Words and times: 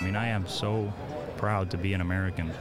I 0.00 0.04
mean, 0.04 0.16
I 0.16 0.28
am 0.28 0.46
so 0.46 0.92
proud 1.36 1.70
to 1.72 1.76
be 1.76 1.92
an 1.92 2.00
American. 2.00 2.52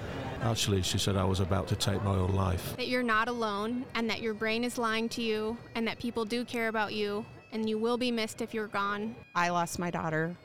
Actually, 0.42 0.82
she 0.82 0.98
said 0.98 1.16
I 1.16 1.24
was 1.24 1.40
about 1.40 1.68
to 1.68 1.76
take 1.76 2.04
my 2.04 2.16
own 2.16 2.34
life. 2.34 2.76
That 2.78 2.88
you're 2.88 3.04
not 3.04 3.28
alone 3.28 3.86
and 3.96 4.10
that 4.10 4.22
your 4.22 4.34
brain 4.34 4.64
is 4.64 4.78
lying 4.78 5.10
to 5.10 5.22
you 5.22 5.58
and 5.76 5.88
that 5.88 6.00
people 6.00 6.26
do 6.26 6.46
care 6.46 6.68
about 6.68 6.94
you 6.94 7.26
and 7.52 7.70
you 7.70 7.78
will 7.78 7.98
be 7.98 8.12
missed 8.12 8.42
if 8.42 8.54
you're 8.54 8.68
gone. 8.68 9.16
I 9.36 9.50
lost 9.50 9.80
my 9.80 9.92
daughter. 9.92 10.36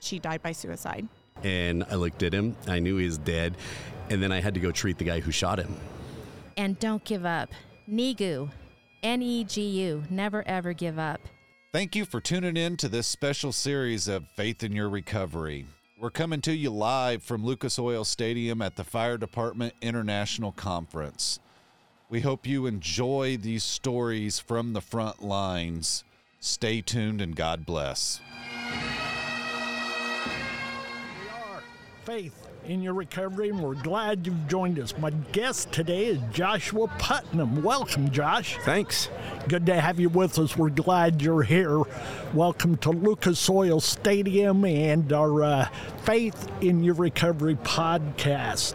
She 0.00 0.18
died 0.18 0.42
by 0.42 0.52
suicide. 0.52 1.06
And 1.42 1.84
I 1.84 1.94
looked 1.94 2.22
at 2.22 2.34
him, 2.34 2.56
I 2.66 2.78
knew 2.78 2.96
he 2.96 3.06
was 3.06 3.18
dead, 3.18 3.56
and 4.10 4.22
then 4.22 4.32
I 4.32 4.40
had 4.40 4.54
to 4.54 4.60
go 4.60 4.70
treat 4.70 4.98
the 4.98 5.04
guy 5.04 5.20
who 5.20 5.32
shot 5.32 5.58
him. 5.58 5.74
And 6.56 6.78
don't 6.78 7.02
give 7.04 7.24
up. 7.24 7.50
NEGU, 7.88 8.50
N 9.02 9.22
E 9.22 9.44
G 9.44 9.62
U, 9.62 10.04
never 10.10 10.46
ever 10.46 10.72
give 10.72 10.98
up. 10.98 11.20
Thank 11.72 11.96
you 11.96 12.04
for 12.04 12.20
tuning 12.20 12.56
in 12.56 12.76
to 12.78 12.88
this 12.88 13.06
special 13.06 13.50
series 13.50 14.08
of 14.08 14.28
Faith 14.36 14.62
in 14.62 14.72
Your 14.72 14.90
Recovery. 14.90 15.66
We're 16.02 16.10
coming 16.10 16.40
to 16.40 16.52
you 16.52 16.70
live 16.70 17.22
from 17.22 17.44
Lucas 17.44 17.78
Oil 17.78 18.02
Stadium 18.02 18.60
at 18.60 18.74
the 18.74 18.82
Fire 18.82 19.16
Department 19.16 19.74
International 19.80 20.50
Conference. 20.50 21.38
We 22.08 22.22
hope 22.22 22.44
you 22.44 22.66
enjoy 22.66 23.36
these 23.36 23.62
stories 23.62 24.40
from 24.40 24.72
the 24.72 24.80
front 24.80 25.22
lines. 25.22 26.02
Stay 26.40 26.80
tuned 26.80 27.20
and 27.20 27.36
God 27.36 27.64
bless. 27.64 28.20
Faith 32.04 32.41
in 32.64 32.82
your 32.82 32.94
recovery, 32.94 33.48
and 33.48 33.60
we're 33.62 33.74
glad 33.74 34.26
you've 34.26 34.48
joined 34.48 34.78
us. 34.78 34.96
My 34.98 35.10
guest 35.32 35.72
today 35.72 36.06
is 36.06 36.20
Joshua 36.32 36.88
Putnam. 36.98 37.62
Welcome, 37.62 38.10
Josh. 38.10 38.56
Thanks. 38.64 39.08
Good 39.48 39.66
to 39.66 39.80
have 39.80 39.98
you 39.98 40.08
with 40.08 40.38
us. 40.38 40.56
We're 40.56 40.70
glad 40.70 41.22
you're 41.22 41.42
here. 41.42 41.82
Welcome 42.32 42.76
to 42.78 42.90
Lucas 42.90 43.48
Oil 43.50 43.80
Stadium 43.80 44.64
and 44.64 45.12
our 45.12 45.42
uh, 45.42 45.68
Faith 46.04 46.48
in 46.60 46.84
Your 46.84 46.94
Recovery 46.94 47.56
podcast. 47.56 48.74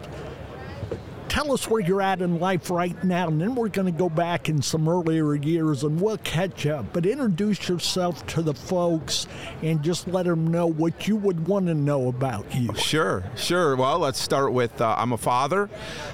Tell 1.28 1.52
us 1.52 1.68
where 1.68 1.80
you're 1.80 2.00
at 2.00 2.22
in 2.22 2.40
life 2.40 2.70
right 2.70 3.02
now, 3.04 3.28
and 3.28 3.40
then 3.40 3.54
we're 3.54 3.68
going 3.68 3.92
to 3.92 3.96
go 3.96 4.08
back 4.08 4.48
in 4.48 4.62
some 4.62 4.88
earlier 4.88 5.34
years 5.34 5.84
and 5.84 6.00
we'll 6.00 6.16
catch 6.18 6.66
up. 6.66 6.86
But 6.92 7.04
introduce 7.04 7.68
yourself 7.68 8.26
to 8.28 8.42
the 8.42 8.54
folks 8.54 9.26
and 9.62 9.82
just 9.82 10.08
let 10.08 10.24
them 10.24 10.46
know 10.46 10.66
what 10.66 11.06
you 11.06 11.16
would 11.16 11.46
want 11.46 11.66
to 11.66 11.74
know 11.74 12.08
about 12.08 12.52
you. 12.54 12.74
Sure, 12.74 13.24
sure. 13.36 13.76
Well, 13.76 13.98
let's 13.98 14.18
start 14.18 14.52
with 14.52 14.80
uh, 14.80 14.94
I'm 14.98 15.12
a 15.12 15.18
father. 15.18 15.68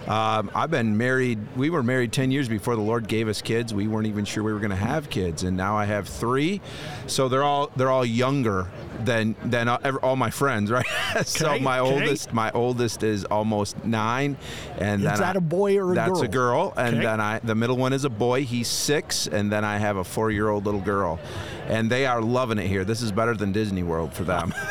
Um, 0.08 0.50
I've 0.54 0.70
been 0.70 0.96
married, 0.96 1.38
we 1.56 1.70
were 1.70 1.82
married 1.82 2.12
10 2.12 2.30
years 2.30 2.48
before 2.48 2.74
the 2.74 2.82
Lord 2.82 3.06
gave 3.06 3.28
us 3.28 3.40
kids. 3.40 3.72
We 3.72 3.86
weren't 3.86 4.08
even 4.08 4.24
sure 4.24 4.42
we 4.42 4.52
were 4.52 4.58
going 4.58 4.70
to 4.70 4.76
have 4.76 5.10
kids, 5.10 5.44
and 5.44 5.56
now 5.56 5.76
I 5.76 5.84
have 5.84 6.08
three. 6.08 6.60
So 7.06 7.28
they're 7.28 7.44
all 7.44 7.70
they're 7.76 7.90
all 7.90 8.04
younger 8.04 8.68
than 9.04 9.36
than 9.44 9.68
all 9.68 10.16
my 10.16 10.30
friends, 10.30 10.70
right? 10.72 10.86
so 11.24 11.52
Okay, 11.52 11.62
my 11.62 11.78
okay. 11.78 11.94
oldest 11.94 12.32
my 12.32 12.50
oldest 12.50 13.02
is 13.02 13.24
almost 13.26 13.84
nine, 13.84 14.36
and 14.78 15.03
Is 15.12 15.19
that 15.20 15.36
I- 15.36 15.38
a 15.38 15.41
boy 15.41 15.77
or 15.78 15.92
a 15.92 15.94
that's 15.94 16.12
girl? 16.12 16.22
a 16.22 16.28
girl, 16.28 16.72
and 16.77 16.94
Okay. 16.97 17.05
then 17.05 17.20
I 17.20 17.41
the 17.44 17.55
middle 17.55 17.77
one 17.77 17.92
is 17.92 18.05
a 18.05 18.10
boy. 18.10 18.44
He's 18.44 18.69
six, 18.69 19.27
and 19.27 19.52
then 19.52 19.64
I 19.64 19.78
have 19.78 19.97
a 19.97 20.05
four 20.05 20.30
year 20.30 20.48
old 20.48 20.64
little 20.64 20.80
girl, 20.80 21.19
and 21.68 21.90
they 21.90 22.06
are 22.06 22.20
loving 22.22 22.58
it 22.58 22.66
here. 22.66 22.84
This 22.84 23.02
is 23.02 23.12
better 23.12 23.34
than 23.34 23.52
Disney 23.52 23.82
World 23.82 24.12
for 24.12 24.24
them. 24.24 24.52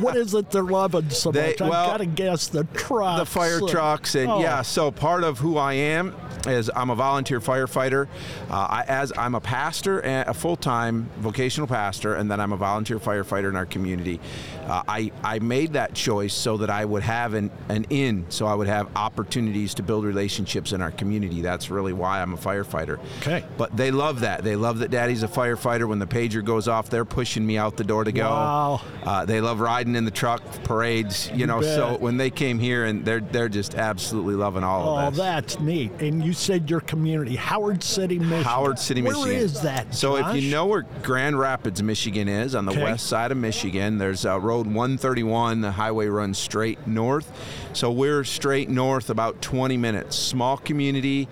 What 0.00 0.16
is 0.16 0.32
it 0.34 0.50
they're 0.50 0.62
loving 0.62 1.10
so 1.10 1.30
They- 1.30 1.48
much? 1.50 1.60
I've 1.60 1.68
well, 1.70 1.86
got 1.88 1.96
to 1.98 2.06
guess 2.06 2.48
the 2.48 2.64
trucks. 2.64 3.18
the 3.20 3.26
fire 3.26 3.60
trucks 3.60 4.14
and 4.14 4.30
Oh, 4.30 4.40
yeah 4.40 4.62
so 4.62 4.90
part 4.90 5.22
of 5.24 5.38
who 5.38 5.58
i 5.58 5.74
am 5.74 6.14
is 6.46 6.70
i'm 6.74 6.88
a 6.90 6.94
volunteer 6.94 7.40
firefighter 7.40 8.06
uh, 8.48 8.54
I, 8.54 8.84
as 8.88 9.12
i'm 9.18 9.34
a 9.34 9.40
pastor 9.40 10.00
and 10.02 10.28
a 10.28 10.34
full-time 10.34 11.08
vocational 11.18 11.66
pastor 11.66 12.14
and 12.14 12.30
then 12.30 12.40
i'm 12.40 12.52
a 12.52 12.56
volunteer 12.56 12.98
firefighter 12.98 13.48
in 13.50 13.56
our 13.56 13.66
community 13.66 14.18
uh, 14.66 14.82
I, 14.88 15.10
I 15.22 15.38
made 15.40 15.74
that 15.74 15.94
choice 15.94 16.32
so 16.32 16.56
that 16.58 16.70
i 16.70 16.84
would 16.84 17.02
have 17.02 17.34
an, 17.34 17.50
an 17.68 17.84
in 17.90 18.24
so 18.30 18.46
i 18.46 18.54
would 18.54 18.68
have 18.68 18.88
opportunities 18.96 19.74
to 19.74 19.82
build 19.82 20.04
relationships 20.04 20.72
in 20.72 20.80
our 20.80 20.90
community 20.92 21.42
that's 21.42 21.70
really 21.70 21.92
why 21.92 22.22
i'm 22.22 22.32
a 22.32 22.38
firefighter 22.38 22.98
Okay. 23.20 23.44
but 23.58 23.76
they 23.76 23.90
love 23.90 24.20
that 24.20 24.42
they 24.42 24.56
love 24.56 24.78
that 24.78 24.90
daddy's 24.90 25.22
a 25.22 25.28
firefighter 25.28 25.86
when 25.86 25.98
the 25.98 26.06
pager 26.30 26.44
goes 26.44 26.68
off 26.68 26.88
they're 26.90 27.04
pushing 27.04 27.46
me 27.46 27.58
out 27.58 27.76
the 27.76 27.84
door 27.84 28.04
to 28.04 28.12
go 28.12 28.28
Wow. 28.30 28.80
uh, 29.02 29.24
they 29.24 29.40
love 29.40 29.60
riding 29.60 29.96
in 29.96 30.04
the 30.04 30.10
truck 30.10 30.42
parades 30.64 31.30
you 31.34 31.46
know 31.46 31.60
so 31.60 31.96
when 31.98 32.16
they 32.16 32.30
came 32.30 32.58
here 32.58 32.84
and 32.84 33.04
they're 33.04 33.20
they're 33.20 33.48
just 33.48 33.74
absolutely 33.74 34.34
loving 34.34 34.64
all 34.64 34.80
Oh, 34.96 34.98
of 35.08 35.14
this. 35.14 35.22
that's 35.24 35.60
neat. 35.60 35.90
And 36.00 36.24
you 36.24 36.32
said 36.32 36.68
your 36.70 36.80
community, 36.80 37.36
Howard 37.36 37.82
City, 37.82 38.18
Michigan. 38.18 38.42
Howard 38.44 38.78
City, 38.78 39.02
Michigan. 39.02 39.22
Where 39.28 39.32
is 39.36 39.60
that? 39.62 39.94
So 39.94 40.16
if 40.16 40.34
you 40.42 40.50
know 40.50 40.66
where 40.66 40.82
Grand 41.02 41.38
Rapids, 41.38 41.82
Michigan 41.82 42.28
is, 42.28 42.54
on 42.54 42.64
the 42.64 42.72
Okay. 42.72 42.82
west 42.82 43.06
side 43.06 43.30
of 43.30 43.36
Michigan, 43.38 43.98
there's 43.98 44.24
uh, 44.24 44.38
Road 44.40 44.66
131. 44.66 45.60
The 45.60 45.72
highway 45.72 46.06
runs 46.08 46.38
straight 46.38 46.86
north. 46.86 47.30
So 47.72 47.90
we're 47.90 48.24
straight 48.24 48.68
north 48.68 49.10
about 49.10 49.40
20 49.42 49.76
minutes. 49.76 50.16
Small 50.16 50.56
community, 50.56 51.28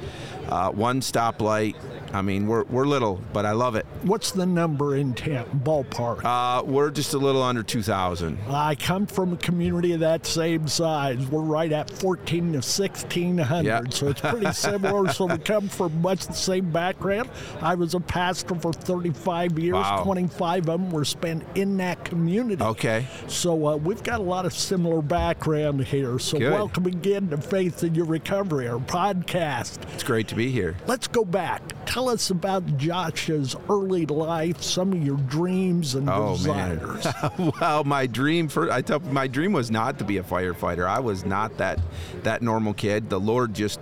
uh, 0.48 0.70
one 0.70 1.00
stoplight. 1.00 1.76
I 2.12 2.22
mean, 2.22 2.46
we're, 2.46 2.64
we're 2.64 2.86
little, 2.86 3.20
but 3.34 3.44
I 3.44 3.52
love 3.52 3.74
it. 3.76 3.84
What's 4.02 4.30
the 4.30 4.46
number 4.46 4.96
in 4.96 5.12
Tampa, 5.12 5.54
ballpark? 5.56 6.24
Uh, 6.24 6.62
we're 6.64 6.90
just 6.90 7.12
a 7.12 7.18
little 7.18 7.42
under 7.42 7.62
2,000. 7.62 8.38
I 8.48 8.74
come 8.76 9.06
from 9.06 9.34
a 9.34 9.36
community 9.36 9.92
of 9.92 10.00
that 10.00 10.24
same 10.24 10.66
size. 10.68 11.18
We're 11.26 11.42
right 11.42 11.70
at 11.70 11.90
14 11.90 12.52
to 12.52 12.58
1600, 12.58 13.64
Yeah. 13.64 13.82
so 13.90 14.08
it's 14.08 14.22
pretty 14.22 14.50
similar. 14.52 15.12
so 15.12 15.26
we 15.26 15.36
come 15.38 15.68
from 15.68 16.00
much 16.00 16.26
the 16.26 16.32
same 16.32 16.70
background. 16.70 17.28
I 17.60 17.74
was 17.74 17.92
a 17.94 18.00
pastor 18.00 18.54
for 18.54 18.72
35 18.72 19.58
years. 19.58 19.74
Wow. 19.74 20.02
25 20.04 20.60
of 20.60 20.80
them 20.80 20.90
were 20.90 21.04
spent 21.04 21.44
in 21.56 21.76
that 21.76 22.04
community. 22.06 22.62
Okay. 22.62 23.06
So 23.26 23.66
uh, 23.66 23.76
we've 23.76 24.02
got 24.02 24.20
a 24.20 24.22
lot 24.22 24.46
of 24.46 24.54
similar 24.54 25.02
background 25.02 25.84
here. 25.84 26.18
So 26.18 26.38
Good. 26.38 26.52
welcome 26.52 26.86
again 26.86 27.28
to 27.30 27.36
Faith 27.36 27.84
in 27.84 27.94
Your 27.94 28.06
Recovery, 28.06 28.66
our 28.66 28.78
podcast. 28.78 29.78
It's 29.92 30.02
great 30.02 30.26
to 30.28 30.34
be 30.38 30.50
here. 30.50 30.76
Let's 30.86 31.06
go 31.08 31.24
back. 31.24 31.62
Tell 31.84 32.08
us 32.08 32.30
about 32.30 32.76
Josh's 32.78 33.56
early 33.68 34.06
life, 34.06 34.62
some 34.62 34.92
of 34.92 35.02
your 35.04 35.16
dreams 35.16 35.94
and 35.94 36.08
Oh, 36.08 36.36
desires. 36.36 37.04
man. 37.04 37.52
well, 37.60 37.84
my 37.84 38.06
dream 38.06 38.48
for 38.48 38.70
I 38.70 38.82
tell 38.82 39.00
my 39.00 39.26
dream 39.26 39.52
was 39.52 39.70
not 39.70 39.98
to 39.98 40.04
be 40.04 40.18
a 40.18 40.22
firefighter. 40.22 40.86
I 40.86 41.00
was 41.00 41.24
not 41.24 41.56
that 41.58 41.80
that 42.22 42.40
normal 42.42 42.72
kid. 42.74 43.10
The 43.10 43.18
Lord 43.20 43.52
just 43.54 43.80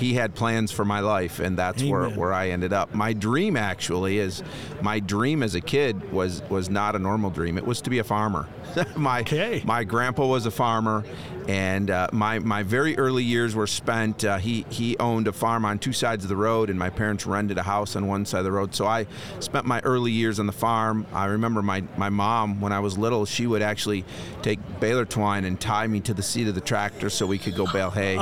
he 0.00 0.14
had 0.14 0.34
plans 0.34 0.72
for 0.72 0.84
my 0.84 1.00
life 1.00 1.38
and 1.40 1.58
that's 1.58 1.82
where, 1.82 2.08
where 2.08 2.32
I 2.32 2.48
ended 2.50 2.72
up. 2.72 2.94
My 2.94 3.12
dream 3.12 3.56
actually 3.56 4.18
is 4.18 4.42
my 4.80 4.98
dream 4.98 5.42
as 5.42 5.54
a 5.54 5.60
kid 5.60 6.10
was 6.12 6.42
was 6.48 6.70
not 6.70 6.96
a 6.96 6.98
normal 6.98 7.30
dream. 7.30 7.58
It 7.58 7.66
was 7.66 7.80
to 7.82 7.90
be 7.90 7.98
a 7.98 8.04
farmer. 8.04 8.48
my 8.96 9.20
Okay. 9.20 9.62
my 9.64 9.84
grandpa 9.84 10.26
was 10.26 10.46
a 10.46 10.50
farmer 10.50 11.04
and 11.48 11.90
uh, 11.90 12.08
my 12.12 12.38
my 12.38 12.62
very 12.62 12.96
early 12.96 13.24
years 13.24 13.54
were 13.54 13.66
spent 13.66 14.24
uh, 14.24 14.38
he 14.38 14.64
he 14.70 14.96
owned 14.98 15.28
a 15.28 15.32
farm 15.32 15.64
on 15.64 15.78
two 15.78 15.92
sides 15.92 16.24
of 16.24 16.28
the 16.28 16.36
road 16.36 16.70
and 16.70 16.78
my 16.78 16.88
parents 16.88 17.26
rented 17.26 17.58
a 17.58 17.62
house 17.62 17.96
on 17.96 18.06
one 18.06 18.24
side 18.24 18.38
of 18.38 18.44
the 18.44 18.52
road 18.52 18.74
so 18.74 18.86
I 18.86 19.06
spent 19.40 19.66
my 19.66 19.80
early 19.80 20.12
years 20.12 20.38
on 20.38 20.46
the 20.46 20.52
farm 20.52 21.06
I 21.12 21.26
remember 21.26 21.60
my 21.62 21.82
my 21.96 22.08
mom 22.08 22.60
when 22.60 22.72
I 22.72 22.80
was 22.80 22.96
little 22.96 23.26
she 23.26 23.46
would 23.46 23.62
actually 23.62 24.04
take 24.42 24.60
baler 24.80 25.04
twine 25.04 25.44
and 25.44 25.60
tie 25.60 25.86
me 25.86 26.00
to 26.00 26.14
the 26.14 26.22
seat 26.22 26.48
of 26.48 26.54
the 26.54 26.60
tractor 26.60 27.10
so 27.10 27.26
we 27.26 27.38
could 27.38 27.54
go 27.54 27.66
bale 27.72 27.90
hay 27.90 28.18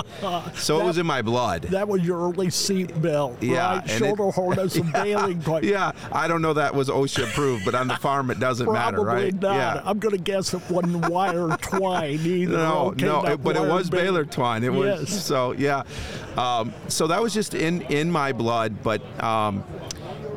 so 0.54 0.80
it 0.80 0.84
was 0.84 0.98
in 0.98 1.06
my 1.06 1.22
blood 1.22 1.62
That 1.62 1.86
was 1.88 2.02
your 2.02 2.19
early 2.28 2.50
seat 2.50 3.00
belt, 3.00 3.36
Yeah, 3.42 3.76
right? 3.78 3.82
and 3.91 3.91
it- 3.91 3.98
Shoulder 4.16 4.30
harness 4.30 4.76
and 4.76 4.92
bailing 5.04 5.41
point. 5.42 5.64
yeah 5.64 5.92
I 6.12 6.26
don't 6.28 6.42
know 6.42 6.52
that 6.54 6.74
was 6.74 6.88
OSHA 6.88 7.30
approved 7.30 7.64
but 7.64 7.74
on 7.74 7.88
the 7.88 7.96
farm 7.96 8.30
it 8.30 8.41
doesn't 8.41 8.66
Probably 8.66 8.80
matter 8.80 9.02
right 9.02 9.34
not. 9.34 9.54
yeah 9.54 9.82
I'm 9.84 9.98
going 9.98 10.16
to 10.16 10.20
guess 10.22 10.52
it 10.54 10.62
wasn't 10.70 11.08
wire 11.08 11.48
twine 11.60 12.19
either. 12.20 12.56
No, 12.56 12.78
Okay, 12.88 13.06
no, 13.06 13.25
it- 13.25 13.42
but 13.42 13.56
it 13.56 13.62
was 13.62 13.88
bait. 13.90 14.02
baler 14.04 14.25
twine. 14.25 14.64
It 14.64 14.72
was 14.72 15.08
so 15.08 15.52
yeah. 15.52 15.82
Um, 16.36 16.72
so 16.88 17.06
that 17.06 17.20
was 17.22 17.32
just 17.34 17.54
in 17.54 17.82
in 17.82 18.10
my 18.10 18.32
blood. 18.32 18.82
But 18.82 19.00
um, 19.22 19.64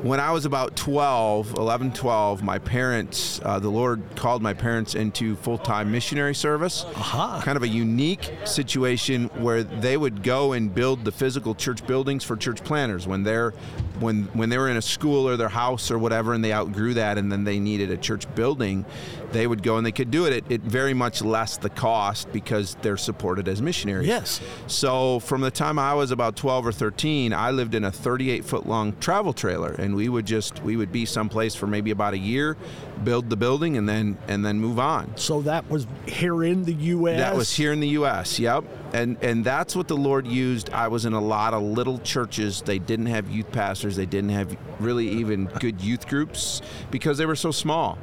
when 0.03 0.19
I 0.19 0.31
was 0.31 0.45
about 0.45 0.75
12, 0.75 1.53
11, 1.55 1.93
12, 1.93 2.43
my 2.43 2.57
parents, 2.59 3.39
uh, 3.43 3.59
the 3.59 3.69
Lord 3.69 4.01
called 4.15 4.41
my 4.41 4.53
parents 4.53 4.95
into 4.95 5.35
full 5.35 5.57
time 5.57 5.91
missionary 5.91 6.33
service. 6.35 6.85
Aha. 6.95 7.41
Kind 7.43 7.55
of 7.57 7.63
a 7.63 7.67
unique 7.67 8.31
situation 8.45 9.25
where 9.41 9.63
they 9.63 9.97
would 9.97 10.23
go 10.23 10.53
and 10.53 10.73
build 10.73 11.05
the 11.05 11.11
physical 11.11 11.53
church 11.55 11.85
buildings 11.85 12.23
for 12.23 12.35
church 12.35 12.63
planners 12.63 13.07
when 13.07 13.23
they're 13.23 13.51
when 13.99 14.23
when 14.33 14.49
they 14.49 14.57
were 14.57 14.69
in 14.69 14.77
a 14.77 14.81
school 14.81 15.27
or 15.29 15.37
their 15.37 15.49
house 15.49 15.91
or 15.91 15.99
whatever 15.99 16.33
and 16.33 16.43
they 16.43 16.51
outgrew 16.51 16.95
that 16.95 17.19
and 17.19 17.31
then 17.31 17.43
they 17.43 17.59
needed 17.59 17.91
a 17.91 17.97
church 17.97 18.25
building 18.33 18.83
they 19.31 19.45
would 19.45 19.61
go 19.61 19.77
and 19.77 19.85
they 19.85 19.91
could 19.91 20.09
do 20.09 20.25
it 20.25 20.33
at, 20.43 20.51
at 20.51 20.61
very 20.61 20.93
much 20.95 21.21
less 21.21 21.57
the 21.57 21.69
cost 21.69 22.31
because 22.33 22.75
they're 22.81 22.97
supported 22.97 23.47
as 23.47 23.61
missionaries 23.61 24.07
Yes. 24.07 24.41
so 24.65 25.19
from 25.19 25.41
the 25.41 25.51
time 25.51 25.77
I 25.77 25.93
was 25.93 26.09
about 26.09 26.35
12 26.35 26.65
or 26.67 26.71
13, 26.71 27.31
I 27.31 27.51
lived 27.51 27.75
in 27.75 27.83
a 27.83 27.91
38 27.91 28.43
foot 28.43 28.65
long 28.65 28.93
travel 28.99 29.33
trailer, 29.33 29.75
and 29.91 29.97
we 29.97 30.07
would 30.07 30.25
just 30.25 30.63
we 30.63 30.77
would 30.77 30.91
be 30.91 31.05
someplace 31.05 31.53
for 31.53 31.67
maybe 31.67 31.91
about 31.91 32.13
a 32.13 32.17
year, 32.17 32.55
build 33.03 33.29
the 33.29 33.35
building, 33.35 33.75
and 33.75 33.89
then 33.89 34.17
and 34.29 34.45
then 34.45 34.57
move 34.57 34.79
on. 34.79 35.11
So 35.17 35.41
that 35.41 35.69
was 35.69 35.85
here 36.07 36.45
in 36.45 36.63
the 36.63 36.73
U.S. 36.73 37.19
That 37.19 37.35
was 37.35 37.51
here 37.51 37.73
in 37.73 37.81
the 37.81 37.89
U.S. 37.89 38.39
Yep. 38.39 38.63
and 38.93 39.17
and 39.21 39.43
that's 39.43 39.75
what 39.75 39.89
the 39.89 39.97
Lord 39.97 40.25
used. 40.25 40.69
I 40.69 40.87
was 40.87 41.03
in 41.03 41.11
a 41.11 41.19
lot 41.19 41.53
of 41.53 41.61
little 41.61 41.99
churches. 41.99 42.61
They 42.61 42.79
didn't 42.79 43.07
have 43.07 43.29
youth 43.29 43.51
pastors. 43.51 43.97
They 43.97 44.05
didn't 44.05 44.29
have 44.29 44.55
really 44.79 45.09
even 45.09 45.45
good 45.45 45.81
youth 45.81 46.07
groups 46.07 46.61
because 46.89 47.17
they 47.17 47.25
were 47.25 47.35
so 47.35 47.51
small. 47.51 47.97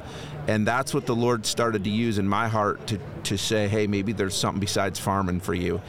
And 0.47 0.65
that's 0.65 0.93
what 0.95 1.05
the 1.05 1.15
Lord 1.15 1.45
started 1.45 1.83
to 1.83 1.91
use 1.91 2.17
in 2.17 2.27
my 2.27 2.47
heart 2.47 2.87
to, 2.87 2.99
to 3.25 3.37
say, 3.37 3.67
hey, 3.67 3.85
maybe 3.85 4.13
there's 4.13 4.33
something 4.33 4.59
besides 4.59 4.97
farming 4.97 5.41
for 5.41 5.53
you. 5.53 5.79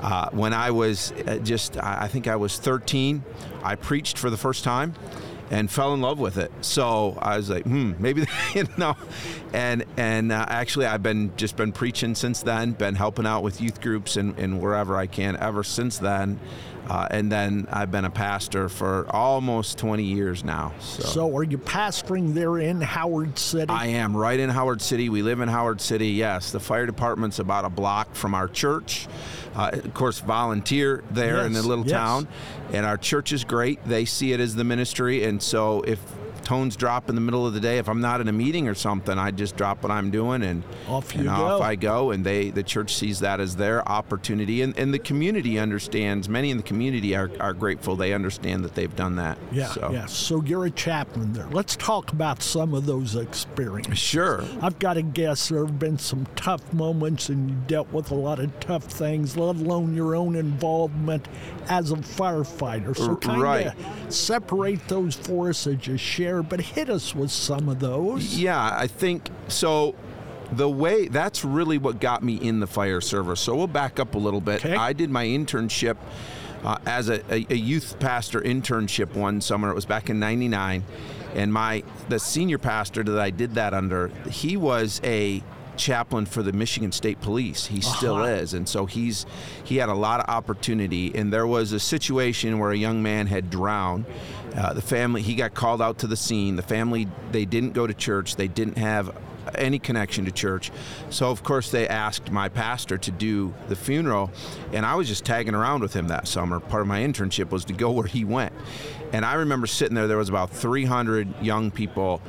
Uh, 0.00 0.30
when 0.30 0.54
I 0.54 0.70
was 0.70 1.12
uh, 1.26 1.36
just, 1.38 1.76
I 1.76 2.04
I 2.04 2.08
think 2.08 2.26
I 2.26 2.36
was 2.36 2.56
13, 2.58 3.22
I 3.62 3.74
preached 3.74 4.16
for 4.16 4.30
the 4.30 4.36
first 4.36 4.64
time 4.64 4.94
and 5.50 5.70
fell 5.70 5.94
in 5.94 6.00
love 6.00 6.18
with 6.18 6.36
it. 6.36 6.50
So 6.60 7.16
I 7.20 7.36
was 7.36 7.50
like, 7.50 7.64
hmm, 7.64 7.92
maybe 7.98 8.26
you 8.54 8.66
know. 8.76 8.96
And 9.52 9.84
and 9.96 10.32
uh, 10.32 10.46
actually, 10.48 10.86
I've 10.86 11.02
been 11.02 11.32
just 11.36 11.56
been 11.56 11.72
preaching 11.72 12.14
since 12.14 12.42
then. 12.42 12.72
Been 12.72 12.94
helping 12.94 13.26
out 13.26 13.42
with 13.42 13.60
youth 13.60 13.80
groups 13.80 14.16
and, 14.16 14.38
and 14.38 14.60
wherever 14.60 14.96
I 14.96 15.06
can 15.06 15.36
ever 15.36 15.62
since 15.62 15.98
then. 15.98 16.38
Uh, 16.88 17.08
and 17.10 17.30
then 17.30 17.66
I've 17.72 17.90
been 17.90 18.04
a 18.04 18.10
pastor 18.10 18.68
for 18.68 19.06
almost 19.10 19.78
20 19.78 20.04
years 20.04 20.44
now. 20.44 20.72
So. 20.80 21.02
So, 21.02 21.36
are 21.36 21.42
you 21.42 21.58
pastoring 21.58 22.34
there 22.34 22.58
in 22.58 22.80
Howard 22.80 23.38
City? 23.38 23.70
I 23.70 23.86
am 23.86 24.16
right 24.16 24.38
in 24.38 24.50
Howard 24.50 24.80
City. 24.80 25.08
We 25.08 25.22
live 25.22 25.40
in 25.40 25.48
Howard 25.48 25.80
City. 25.80 26.08
Yes, 26.08 26.52
the 26.52 26.60
fire 26.60 26.86
department's 26.86 27.38
about 27.38 27.64
a 27.64 27.70
block 27.70 28.14
from 28.14 28.34
our 28.34 28.48
church. 28.48 29.08
Uh, 29.54 29.70
of 29.72 29.94
course, 29.94 30.20
volunteer 30.20 31.02
there 31.10 31.44
in 31.44 31.52
the 31.52 31.62
little 31.62 31.86
yes. 31.86 31.92
town, 31.92 32.28
and 32.72 32.84
our 32.84 32.98
church 32.98 33.32
is 33.32 33.42
great. 33.42 33.82
They 33.84 34.04
see 34.04 34.32
it 34.32 34.40
as 34.40 34.54
the 34.54 34.64
ministry, 34.64 35.24
and 35.24 35.42
so 35.42 35.80
if 35.82 36.00
tones 36.46 36.76
drop 36.76 37.08
in 37.08 37.16
the 37.16 37.20
middle 37.20 37.44
of 37.44 37.54
the 37.54 37.60
day, 37.60 37.78
if 37.78 37.88
I'm 37.88 38.00
not 38.00 38.20
in 38.20 38.28
a 38.28 38.32
meeting 38.32 38.68
or 38.68 38.74
something, 38.74 39.18
I 39.18 39.32
just 39.32 39.56
drop 39.56 39.82
what 39.82 39.90
I'm 39.90 40.12
doing 40.12 40.44
and 40.44 40.62
Off 40.86 41.12
you 41.12 41.22
and 41.22 41.28
off. 41.28 41.60
I 41.60 41.74
go. 41.74 42.12
And 42.12 42.24
they 42.24 42.50
the 42.50 42.62
church 42.62 42.94
sees 42.94 43.18
that 43.18 43.40
as 43.40 43.56
their 43.56 43.86
opportunity, 43.88 44.62
and, 44.62 44.78
and 44.78 44.94
the 44.94 45.00
community 45.00 45.58
understands. 45.58 46.28
Many 46.28 46.52
in 46.52 46.56
the 46.56 46.62
community 46.62 47.16
are, 47.16 47.32
are 47.40 47.52
grateful. 47.52 47.96
They 47.96 48.12
understand 48.12 48.64
that 48.64 48.76
they've 48.76 48.94
done 48.94 49.16
that. 49.16 49.38
yeah, 49.50 49.66
So. 49.66 49.90
yeah. 49.90 50.06
So, 50.06 50.40
you're 50.42 50.66
a 50.66 50.70
chaplain 50.70 51.32
there. 51.32 51.48
Let's 51.50 51.74
talk 51.74 52.12
about 52.12 52.42
some 52.42 52.74
of 52.74 52.86
those 52.86 53.16
experiences. 53.16 53.98
Sure. 53.98 54.44
I've 54.62 54.78
got 54.78 54.94
to 54.94 55.02
guess 55.02 55.48
there 55.48 55.66
have 55.66 55.80
been 55.80 55.98
some 55.98 56.26
tough 56.36 56.72
moments 56.72 57.28
and 57.28 57.50
you 57.50 57.56
dealt 57.66 57.90
with 57.92 58.12
a 58.12 58.14
lot 58.14 58.38
of 58.38 58.58
tough 58.60 58.84
things, 58.84 59.36
let 59.36 59.56
alone 59.56 59.96
your 59.96 60.14
own 60.14 60.36
involvement 60.36 61.26
as 61.68 61.90
a 61.90 61.96
firefighter. 61.96 62.96
So 62.96 63.16
kind 63.16 63.42
right. 63.42 63.66
of 63.66 64.14
separate 64.14 64.86
those 64.86 65.16
for 65.16 65.48
us 65.48 65.66
as 65.66 65.86
you 65.86 65.96
share, 65.96 66.35
but 66.42 66.60
hit 66.60 66.88
us 66.90 67.14
with 67.14 67.30
some 67.30 67.68
of 67.68 67.80
those. 67.80 68.36
Yeah, 68.36 68.76
I 68.76 68.86
think 68.86 69.28
so. 69.48 69.94
The 70.52 70.68
way 70.68 71.08
that's 71.08 71.44
really 71.44 71.78
what 71.78 72.00
got 72.00 72.22
me 72.22 72.36
in 72.36 72.60
the 72.60 72.66
fire 72.66 73.00
service. 73.00 73.40
So 73.40 73.56
we'll 73.56 73.66
back 73.66 73.98
up 73.98 74.14
a 74.14 74.18
little 74.18 74.40
bit. 74.40 74.64
Okay. 74.64 74.76
I 74.76 74.92
did 74.92 75.10
my 75.10 75.24
internship 75.24 75.96
uh, 76.64 76.78
as 76.86 77.08
a, 77.08 77.20
a, 77.32 77.46
a 77.50 77.56
youth 77.56 77.98
pastor 77.98 78.40
internship 78.40 79.14
one 79.14 79.40
summer. 79.40 79.70
It 79.70 79.74
was 79.74 79.86
back 79.86 80.08
in 80.08 80.20
'99, 80.20 80.84
and 81.34 81.52
my 81.52 81.82
the 82.08 82.18
senior 82.18 82.58
pastor 82.58 83.02
that 83.02 83.18
I 83.18 83.30
did 83.30 83.54
that 83.56 83.74
under, 83.74 84.08
he 84.30 84.56
was 84.56 85.00
a 85.02 85.42
chaplain 85.76 86.26
for 86.26 86.42
the 86.42 86.52
Michigan 86.52 86.92
State 86.92 87.20
Police. 87.20 87.66
He 87.66 87.80
still 87.80 88.16
Uh-huh. 88.16 88.24
is, 88.26 88.54
and 88.54 88.68
so 88.68 88.86
he's 88.86 89.26
he 89.64 89.76
had 89.76 89.88
a 89.88 89.94
lot 89.94 90.20
of 90.20 90.28
opportunity. 90.28 91.14
And 91.14 91.32
there 91.32 91.46
was 91.46 91.72
a 91.72 91.80
situation 91.80 92.58
where 92.58 92.70
a 92.70 92.76
young 92.76 93.02
man 93.02 93.26
had 93.26 93.50
drowned. 93.50 94.04
Uh, 94.56 94.72
the 94.72 94.82
family 94.82 95.20
he 95.22 95.34
got 95.34 95.52
called 95.54 95.82
out 95.82 95.98
to 95.98 96.06
the 96.06 96.16
scene. 96.16 96.56
The 96.56 96.62
family 96.62 97.08
they 97.32 97.44
didn't 97.44 97.72
go 97.72 97.86
to 97.86 97.94
church. 97.94 98.36
They 98.36 98.48
didn't 98.48 98.78
have 98.78 99.14
any 99.54 99.78
connection 99.78 100.24
to 100.24 100.32
church. 100.32 100.72
So 101.10 101.30
of 101.30 101.44
course 101.44 101.70
they 101.70 101.86
asked 101.86 102.32
my 102.32 102.48
pastor 102.48 102.98
to 102.98 103.10
do 103.12 103.54
the 103.68 103.76
funeral, 103.76 104.30
and 104.72 104.84
I 104.84 104.94
was 104.96 105.06
just 105.06 105.24
tagging 105.24 105.54
around 105.54 105.82
with 105.82 105.94
him 105.94 106.08
that 106.08 106.26
summer. 106.26 106.58
Part 106.58 106.82
of 106.82 106.88
my 106.88 107.00
internship 107.00 107.50
was 107.50 107.64
to 107.66 107.72
go 107.72 107.90
where 107.92 108.06
he 108.08 108.24
went, 108.24 108.52
and 109.12 109.24
I 109.24 109.34
remember 109.34 109.66
sitting 109.68 109.94
there. 109.94 110.08
There 110.08 110.16
was 110.16 110.28
about 110.30 110.50
300 110.50 111.42
young 111.42 111.70
people 111.70 112.20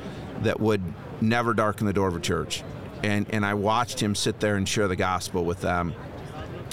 that 0.42 0.60
would 0.60 0.82
never 1.20 1.54
darken 1.54 1.86
the 1.86 1.92
door 1.92 2.06
of 2.06 2.14
a 2.14 2.20
church, 2.20 2.62
and 3.02 3.26
and 3.30 3.44
I 3.44 3.54
watched 3.54 4.00
him 4.00 4.14
sit 4.14 4.40
there 4.40 4.56
and 4.56 4.68
share 4.68 4.88
the 4.88 4.96
gospel 4.96 5.44
with 5.44 5.60
them. 5.60 5.94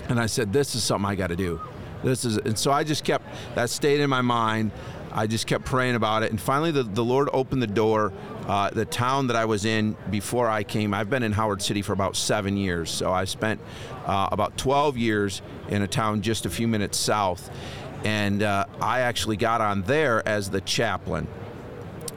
And 0.10 0.20
I 0.20 0.26
said, 0.26 0.54
"This 0.54 0.76
is 0.76 0.84
something 0.84 1.10
I 1.10 1.16
got 1.16 1.28
to 1.28 1.36
do. 1.36 1.60
This 2.04 2.26
is." 2.26 2.38
And 2.38 2.58
so 2.58 2.72
I 2.72 2.84
just 2.84 3.04
kept 3.04 3.26
that 3.56 3.70
stayed 3.70 4.00
in 4.00 4.10
my 4.10 4.22
mind. 4.22 4.72
I 5.12 5.28
just 5.28 5.48
kept 5.48 5.64
praying 5.64 5.96
about 5.96 6.24
it, 6.24 6.32
and 6.32 6.42
finally, 6.42 6.72
the, 6.72 6.84
the 6.84 7.04
Lord 7.04 7.30
opened 7.32 7.62
the 7.62 7.68
door. 7.68 8.12
Uh, 8.46 8.70
the 8.70 8.86
town 8.86 9.28
that 9.28 9.38
I 9.38 9.46
was 9.46 9.64
in 9.64 9.96
before 10.12 10.50
I 10.50 10.64
came, 10.64 10.94
I've 10.94 11.10
been 11.10 11.24
in 11.24 11.32
Howard 11.32 11.62
City 11.62 11.82
for 11.82 11.94
about 11.94 12.18
seven 12.18 12.58
years. 12.58 12.92
So 12.92 13.14
I 13.14 13.24
spent 13.24 13.62
uh, 14.06 14.28
about 14.32 14.58
12 14.58 14.98
years 14.98 15.42
in 15.70 15.82
a 15.82 15.88
town 15.88 16.22
just 16.22 16.46
a 16.46 16.50
few 16.50 16.68
minutes 16.68 16.98
south, 16.98 17.50
and 18.04 18.44
uh, 18.44 18.66
I 18.82 19.00
actually 19.00 19.38
got 19.38 19.62
on 19.62 19.84
there 19.84 20.28
as 20.28 20.50
the 20.50 20.62
chaplain. 20.62 21.28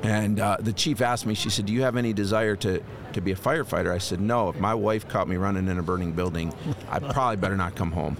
And 0.02 0.38
uh, 0.38 0.58
the 0.60 0.72
chief 0.72 1.00
asked 1.00 1.26
me, 1.26 1.34
she 1.34 1.50
said, 1.50 1.66
Do 1.66 1.72
you 1.72 1.82
have 1.82 1.96
any 1.96 2.12
desire 2.12 2.56
to, 2.56 2.82
to 3.18 3.24
be 3.24 3.32
a 3.32 3.36
firefighter? 3.36 3.92
I 3.92 3.98
said, 3.98 4.20
No. 4.20 4.48
If 4.48 4.58
my 4.58 4.74
wife 4.74 5.08
caught 5.08 5.28
me 5.28 5.36
running 5.36 5.68
in 5.68 5.78
a 5.78 5.82
burning 5.82 6.12
building, 6.12 6.52
I 6.90 6.98
probably 6.98 7.36
better 7.36 7.56
not 7.56 7.74
come 7.74 7.92
home. 7.92 8.16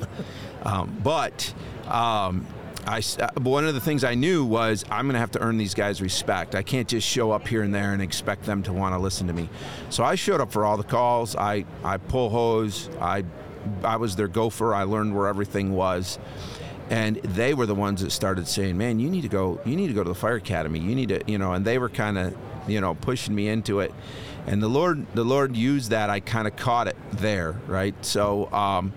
Um, 0.63 0.99
but 1.03 1.53
um, 1.87 2.47
I, 2.87 3.03
uh, 3.21 3.29
one 3.41 3.67
of 3.67 3.75
the 3.75 3.81
things 3.81 4.03
I 4.03 4.15
knew 4.15 4.45
was 4.45 4.85
I'm 4.91 5.07
going 5.07 5.15
to 5.15 5.21
have 5.21 5.31
to 5.33 5.41
earn 5.41 5.59
these 5.59 5.75
guys 5.75 6.01
respect. 6.01 6.55
I 6.55 6.63
can't 6.63 6.89
just 6.89 7.07
show 7.07 7.33
up 7.33 7.47
here 7.47 7.63
and 7.63 7.75
there 7.75 7.93
and 7.93 8.01
expect 8.03 8.45
them 8.45 8.63
to 8.65 8.73
want 8.73 8.95
to 8.95 8.99
listen 8.99 9.27
to 9.27 9.33
me. 9.33 9.49
So 9.91 10.05
I 10.05 10.15
showed 10.15 10.41
up 10.41 10.51
for 10.51 10.65
all 10.65 10.77
the 10.77 10.85
calls. 10.85 11.37
I, 11.37 11.65
I 11.85 11.99
pull 11.99 12.31
hose. 12.31 12.89
I, 13.01 13.25
I 13.85 13.97
was 13.97 14.17
their 14.17 14.29
gopher. 14.29 14.75
I 14.75 14.85
learned 14.85 15.15
where 15.17 15.29
everything 15.29 15.75
was 15.75 16.19
and 16.91 17.17
they 17.17 17.55
were 17.55 17.67
the 17.67 17.75
ones 17.75 18.03
that 18.03 18.11
started 18.11 18.49
saying, 18.49 18.77
"Man, 18.77 18.99
you 18.99 19.11
need 19.11 19.23
to 19.23 19.29
go. 19.29 19.61
You 19.65 19.77
need 19.77 19.89
to 19.89 19.95
go 19.95 20.03
to 20.03 20.09
the 20.09 20.15
fire 20.15 20.37
academy. 20.37 20.79
You 20.79 20.95
need 20.95 21.11
to, 21.11 21.21
you 21.27 21.39
know." 21.39 21.53
And 21.53 21.65
they 21.65 21.79
were 21.79 21.89
kind 21.89 22.19
of, 22.19 22.37
you 22.67 22.81
know, 22.81 22.95
pushing 22.95 23.35
me 23.35 23.49
into 23.49 23.81
it. 23.81 23.93
And 24.47 24.63
the 24.63 24.69
Lord, 24.69 25.07
the 25.15 25.25
Lord 25.25 25.57
used 25.57 25.91
that. 25.91 26.09
I 26.09 26.21
kind 26.21 26.49
of 26.49 26.57
caught 26.57 26.89
it 26.89 26.97
there, 27.13 27.57
right? 27.67 27.95
So, 28.05 28.51
um, 28.53 28.93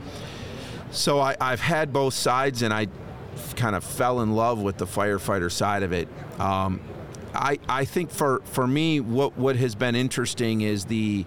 so 0.91 1.19
I, 1.19 1.35
I've 1.41 1.59
had 1.59 1.91
both 1.91 2.13
sides, 2.13 2.61
and 2.61 2.73
I 2.73 2.87
kind 3.55 3.75
of 3.75 3.83
fell 3.83 4.21
in 4.21 4.35
love 4.35 4.61
with 4.61 4.77
the 4.77 4.85
firefighter 4.85 5.51
side 5.51 5.83
of 5.83 5.91
it. 5.91 6.07
Um, 6.39 6.79
I, 7.33 7.59
I 7.67 7.85
think 7.85 8.11
for, 8.11 8.41
for 8.45 8.67
me, 8.67 8.99
what, 8.99 9.37
what 9.37 9.55
has 9.55 9.75
been 9.75 9.95
interesting 9.95 10.61
is 10.61 10.85
the 10.85 11.25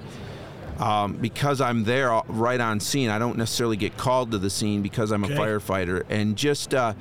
um, 0.78 1.14
because 1.14 1.60
I'm 1.60 1.84
there 1.84 2.12
uh, 2.12 2.22
right 2.28 2.60
on 2.60 2.80
scene. 2.80 3.10
I 3.10 3.18
don't 3.18 3.38
necessarily 3.38 3.76
get 3.76 3.96
called 3.96 4.30
to 4.32 4.38
the 4.38 4.50
scene 4.50 4.82
because 4.82 5.10
I'm 5.12 5.24
Okay. 5.24 5.34
a 5.34 5.38
firefighter, 5.38 6.04
and 6.08 6.36
just 6.36 6.74
uh, 6.74 6.94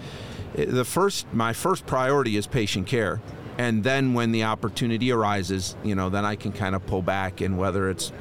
the 0.55 0.85
first 0.85 1.31
my 1.33 1.53
first 1.53 1.85
priority 1.85 2.37
is 2.37 2.47
patient 2.47 2.87
care. 2.87 3.21
And 3.57 3.83
then 3.83 4.15
when 4.15 4.31
the 4.31 4.45
opportunity 4.45 5.11
arises, 5.11 5.75
you 5.83 5.93
know, 5.93 6.09
then 6.09 6.25
I 6.25 6.35
can 6.35 6.51
kind 6.51 6.73
of 6.75 6.85
pull 6.87 7.03
back 7.03 7.39
and 7.39 7.57
whether 7.57 7.87
it's 7.89 8.11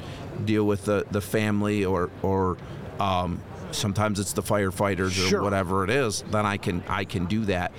deal 0.45 0.65
with 0.65 0.85
the, 0.85 1.05
the 1.09 1.21
family 1.21 1.83
or 1.85 2.11
or 2.21 2.57
um, 2.99 3.41
sometimes 3.73 4.19
it's 4.19 4.33
the 4.33 4.41
firefighters 4.43 5.11
Sure. 5.11 5.39
or 5.39 5.43
whatever 5.43 5.83
it 5.83 5.89
is, 5.89 6.23
then 6.31 6.45
I 6.45 6.57
can 6.57 6.83
I 6.87 7.03
can 7.05 7.25
do 7.25 7.45
that. 7.45 7.71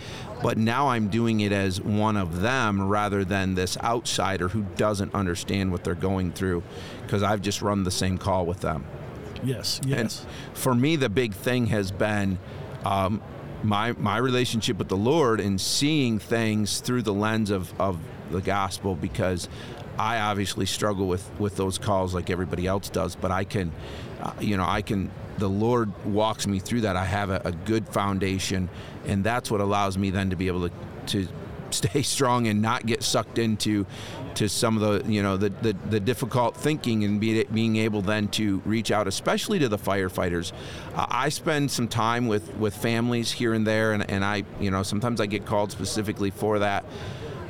But 0.42 0.58
now 0.58 0.88
I'm 0.88 1.08
doing 1.08 1.40
it 1.40 1.52
as 1.52 1.80
one 1.80 2.16
of 2.16 2.40
them 2.42 2.86
rather 2.88 3.24
than 3.24 3.54
this 3.54 3.78
outsider 3.78 4.48
who 4.48 4.62
doesn't 4.76 5.14
understand 5.14 5.72
what 5.72 5.84
they're 5.84 5.94
going 5.94 6.32
through 6.32 6.62
because 7.02 7.22
I've 7.22 7.40
just 7.40 7.62
run 7.62 7.84
the 7.84 7.90
same 7.90 8.18
call 8.18 8.44
with 8.46 8.60
them. 8.60 8.84
Yes, 9.42 9.78
And 9.82 9.90
yes. 9.90 10.26
for 10.54 10.74
me, 10.74 10.96
the 10.96 11.08
big 11.08 11.34
thing 11.34 11.66
has 11.66 11.90
been 11.90 12.38
um, 12.84 13.22
my 13.62 13.92
my 13.92 14.16
relationship 14.18 14.78
with 14.78 14.88
the 14.88 14.96
Lord 14.96 15.40
and 15.40 15.60
seeing 15.60 16.18
things 16.18 16.80
through 16.80 17.02
the 17.02 17.12
lens 17.14 17.50
of, 17.50 17.72
of 17.80 17.98
the 18.30 18.40
gospel 18.40 18.94
because 18.94 19.48
I 19.98 20.18
obviously 20.18 20.66
struggle 20.66 21.06
with, 21.06 21.30
with 21.38 21.56
those 21.56 21.78
calls 21.78 22.14
like 22.14 22.28
everybody 22.28 22.66
else 22.66 22.88
does, 22.88 23.14
but 23.16 23.30
I 23.30 23.44
can, 23.44 23.70
uh, 24.20 24.32
you 24.40 24.56
know, 24.56 24.64
I 24.66 24.82
can. 24.82 25.10
The 25.38 25.48
Lord 25.48 25.92
walks 26.06 26.46
me 26.46 26.58
through 26.58 26.82
that. 26.82 26.96
I 26.96 27.04
have 27.04 27.30
a, 27.30 27.42
a 27.44 27.52
good 27.52 27.88
foundation, 27.88 28.68
and 29.06 29.24
that's 29.24 29.50
what 29.50 29.60
allows 29.60 29.98
me 29.98 30.10
then 30.10 30.30
to 30.30 30.36
be 30.36 30.46
able 30.46 30.68
to 30.68 30.74
to 31.06 31.28
stay 31.70 32.02
strong 32.02 32.46
and 32.46 32.62
not 32.62 32.86
get 32.86 33.02
sucked 33.02 33.38
into 33.38 33.84
to 34.34 34.48
some 34.48 34.80
of 34.80 35.04
the 35.04 35.12
you 35.12 35.22
know 35.22 35.36
the 35.36 35.48
the, 35.48 35.76
the 35.90 36.00
difficult 36.00 36.56
thinking 36.56 37.04
and 37.04 37.20
be, 37.20 37.44
being 37.44 37.76
able 37.76 38.02
then 38.02 38.28
to 38.28 38.60
reach 38.64 38.90
out 38.90 39.06
especially 39.06 39.58
to 39.58 39.68
the 39.68 39.78
firefighters 39.78 40.52
uh, 40.94 41.06
i 41.08 41.28
spend 41.28 41.70
some 41.70 41.88
time 41.88 42.26
with 42.26 42.54
with 42.56 42.76
families 42.76 43.32
here 43.32 43.54
and 43.54 43.66
there 43.66 43.92
and, 43.92 44.08
and 44.10 44.24
i 44.24 44.42
you 44.60 44.70
know 44.70 44.82
sometimes 44.82 45.20
i 45.20 45.26
get 45.26 45.44
called 45.46 45.70
specifically 45.70 46.30
for 46.30 46.58
that 46.58 46.84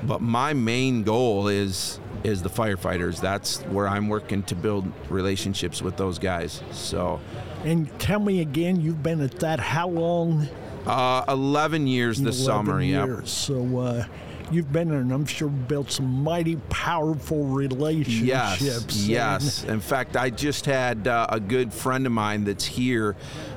but 0.03 0.21
my 0.21 0.53
main 0.53 1.03
goal 1.03 1.49
is 1.49 1.99
is 2.23 2.43
the 2.43 2.51
firefighters 2.51 3.21
that's 3.21 3.61
where 3.63 3.89
i'm 3.89 4.09
working 4.09 4.43
to 4.43 4.55
build 4.55 4.91
relationships 5.11 5.83
with 5.83 5.97
those 5.97 6.19
guys 6.19 6.63
so 6.71 7.21
And 7.65 7.99
tell 7.99 8.21
me 8.21 8.41
again, 8.41 8.81
you've 8.81 9.03
been 9.03 9.21
at 9.21 9.41
that 9.41 9.59
how 9.61 9.89
long? 9.89 10.49
uh, 10.87 11.25
11 11.29 11.87
years 11.87 12.21
this 12.21 12.45
11 12.47 12.67
summer 12.67 12.83
yeah. 12.83 13.21
So, 13.25 13.79
uh, 13.79 14.05
you've 14.51 14.71
been 14.71 14.91
in, 14.93 15.11
I'm 15.13 15.25
sure, 15.25 15.49
built 15.49 15.91
some 15.91 16.23
mighty 16.23 16.57
powerful 16.69 17.45
relationships. 17.47 18.23
Yes, 18.61 18.83
And- 18.83 18.93
yes. 18.95 19.65
In 19.65 19.81
fact, 19.81 20.15
I 20.17 20.29
just 20.29 20.67
had 20.67 21.09
uh, 21.09 21.27
a 21.31 21.41
good 21.41 21.73
friend 21.73 22.05
of 22.05 22.13
mine 22.13 22.45
that's 22.45 22.67
here. 22.67 23.17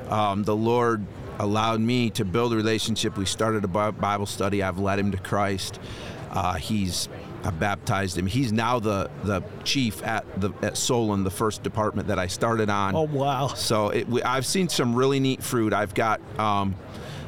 Um, 0.09 0.43
the 0.43 0.55
Lord 0.55 1.05
allowed 1.39 1.81
me 1.81 2.09
to 2.11 2.23
build 2.23 2.53
a 2.53 2.55
relationship. 2.55 3.17
We 3.17 3.25
started 3.25 3.65
a 3.65 3.67
Bible 3.67 4.25
study. 4.25 4.63
I've 4.63 4.79
led 4.79 4.97
him 4.97 5.11
to 5.11 5.17
Christ. 5.17 5.79
Uh, 6.31 6.53
he's 6.55 7.09
I 7.43 7.51
baptized 7.51 8.17
him. 8.17 8.25
He's 8.25 8.51
now 8.51 8.79
the 8.79 9.09
the 9.23 9.41
chief 9.63 10.03
at 10.03 10.25
the 10.41 10.51
at 10.61 10.77
Solon, 10.77 11.23
the 11.23 11.31
first 11.31 11.63
department 11.63 12.07
that 12.07 12.19
I 12.19 12.27
started 12.27 12.69
on. 12.69 12.95
Oh, 12.95 13.03
wow. 13.03 13.47
So 13.47 13.89
it, 13.89 14.07
I've 14.25 14.45
seen 14.45 14.69
some 14.69 14.95
really 14.95 15.19
neat 15.19 15.43
fruit. 15.43 15.71
I've 15.73 15.93
got 15.93 16.19
um, 16.39 16.75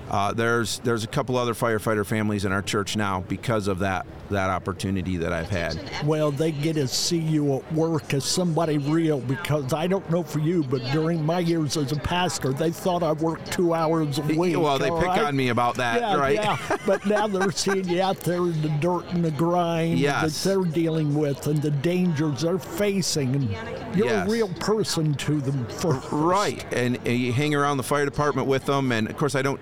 uh, 0.09 0.33
there's 0.33 0.79
there's 0.79 1.03
a 1.03 1.07
couple 1.07 1.37
other 1.37 1.53
firefighter 1.53 2.05
families 2.05 2.45
in 2.45 2.51
our 2.51 2.61
church 2.61 2.95
now 2.95 3.21
because 3.27 3.67
of 3.67 3.79
that 3.79 4.05
that 4.29 4.49
opportunity 4.49 5.17
that 5.17 5.33
I've 5.33 5.49
had. 5.49 5.79
Well, 6.05 6.31
they 6.31 6.51
get 6.51 6.73
to 6.73 6.87
see 6.87 7.17
you 7.17 7.55
at 7.55 7.73
work 7.73 8.13
as 8.13 8.25
somebody 8.25 8.77
real 8.77 9.19
because 9.21 9.73
I 9.73 9.87
don't 9.87 10.07
know 10.09 10.23
for 10.23 10.39
you, 10.39 10.63
but 10.63 10.81
during 10.91 11.25
my 11.25 11.39
years 11.39 11.77
as 11.77 11.91
a 11.91 11.95
pastor, 11.95 12.53
they 12.53 12.71
thought 12.71 13.01
I 13.01 13.13
worked 13.13 13.51
two 13.51 13.73
hours 13.73 14.19
a 14.19 14.21
week. 14.21 14.57
Well, 14.57 14.77
they 14.77 14.89
pick 14.89 15.01
right? 15.07 15.21
on 15.23 15.35
me 15.35 15.49
about 15.49 15.75
that, 15.75 15.99
yeah, 16.01 16.15
right? 16.15 16.35
Yeah, 16.35 16.77
but 16.85 17.05
now 17.05 17.27
they're 17.27 17.51
seeing 17.51 17.87
you 17.89 18.01
out 18.01 18.19
there 18.19 18.37
in 18.37 18.61
the 18.61 18.69
dirt 18.79 19.05
and 19.11 19.25
the 19.25 19.31
grime 19.31 19.97
Yes. 19.97 20.43
that 20.43 20.49
they're 20.49 20.71
dealing 20.71 21.15
with 21.15 21.47
and 21.47 21.61
the 21.61 21.71
dangers 21.71 22.41
they're 22.41 22.59
facing. 22.59 23.35
And 23.35 23.49
you're 23.95 24.07
Yes. 24.07 24.27
a 24.27 24.31
real 24.31 24.49
person 24.59 25.13
to 25.15 25.41
them 25.41 25.65
first. 25.67 26.07
Right, 26.11 26.63
and, 26.73 26.97
and 26.97 27.17
you 27.17 27.33
hang 27.33 27.55
around 27.55 27.77
the 27.77 27.83
fire 27.83 28.05
department 28.05 28.47
with 28.47 28.65
them, 28.65 28.91
and 28.91 29.09
of 29.09 29.17
course 29.17 29.35
I 29.35 29.41
don't 29.41 29.59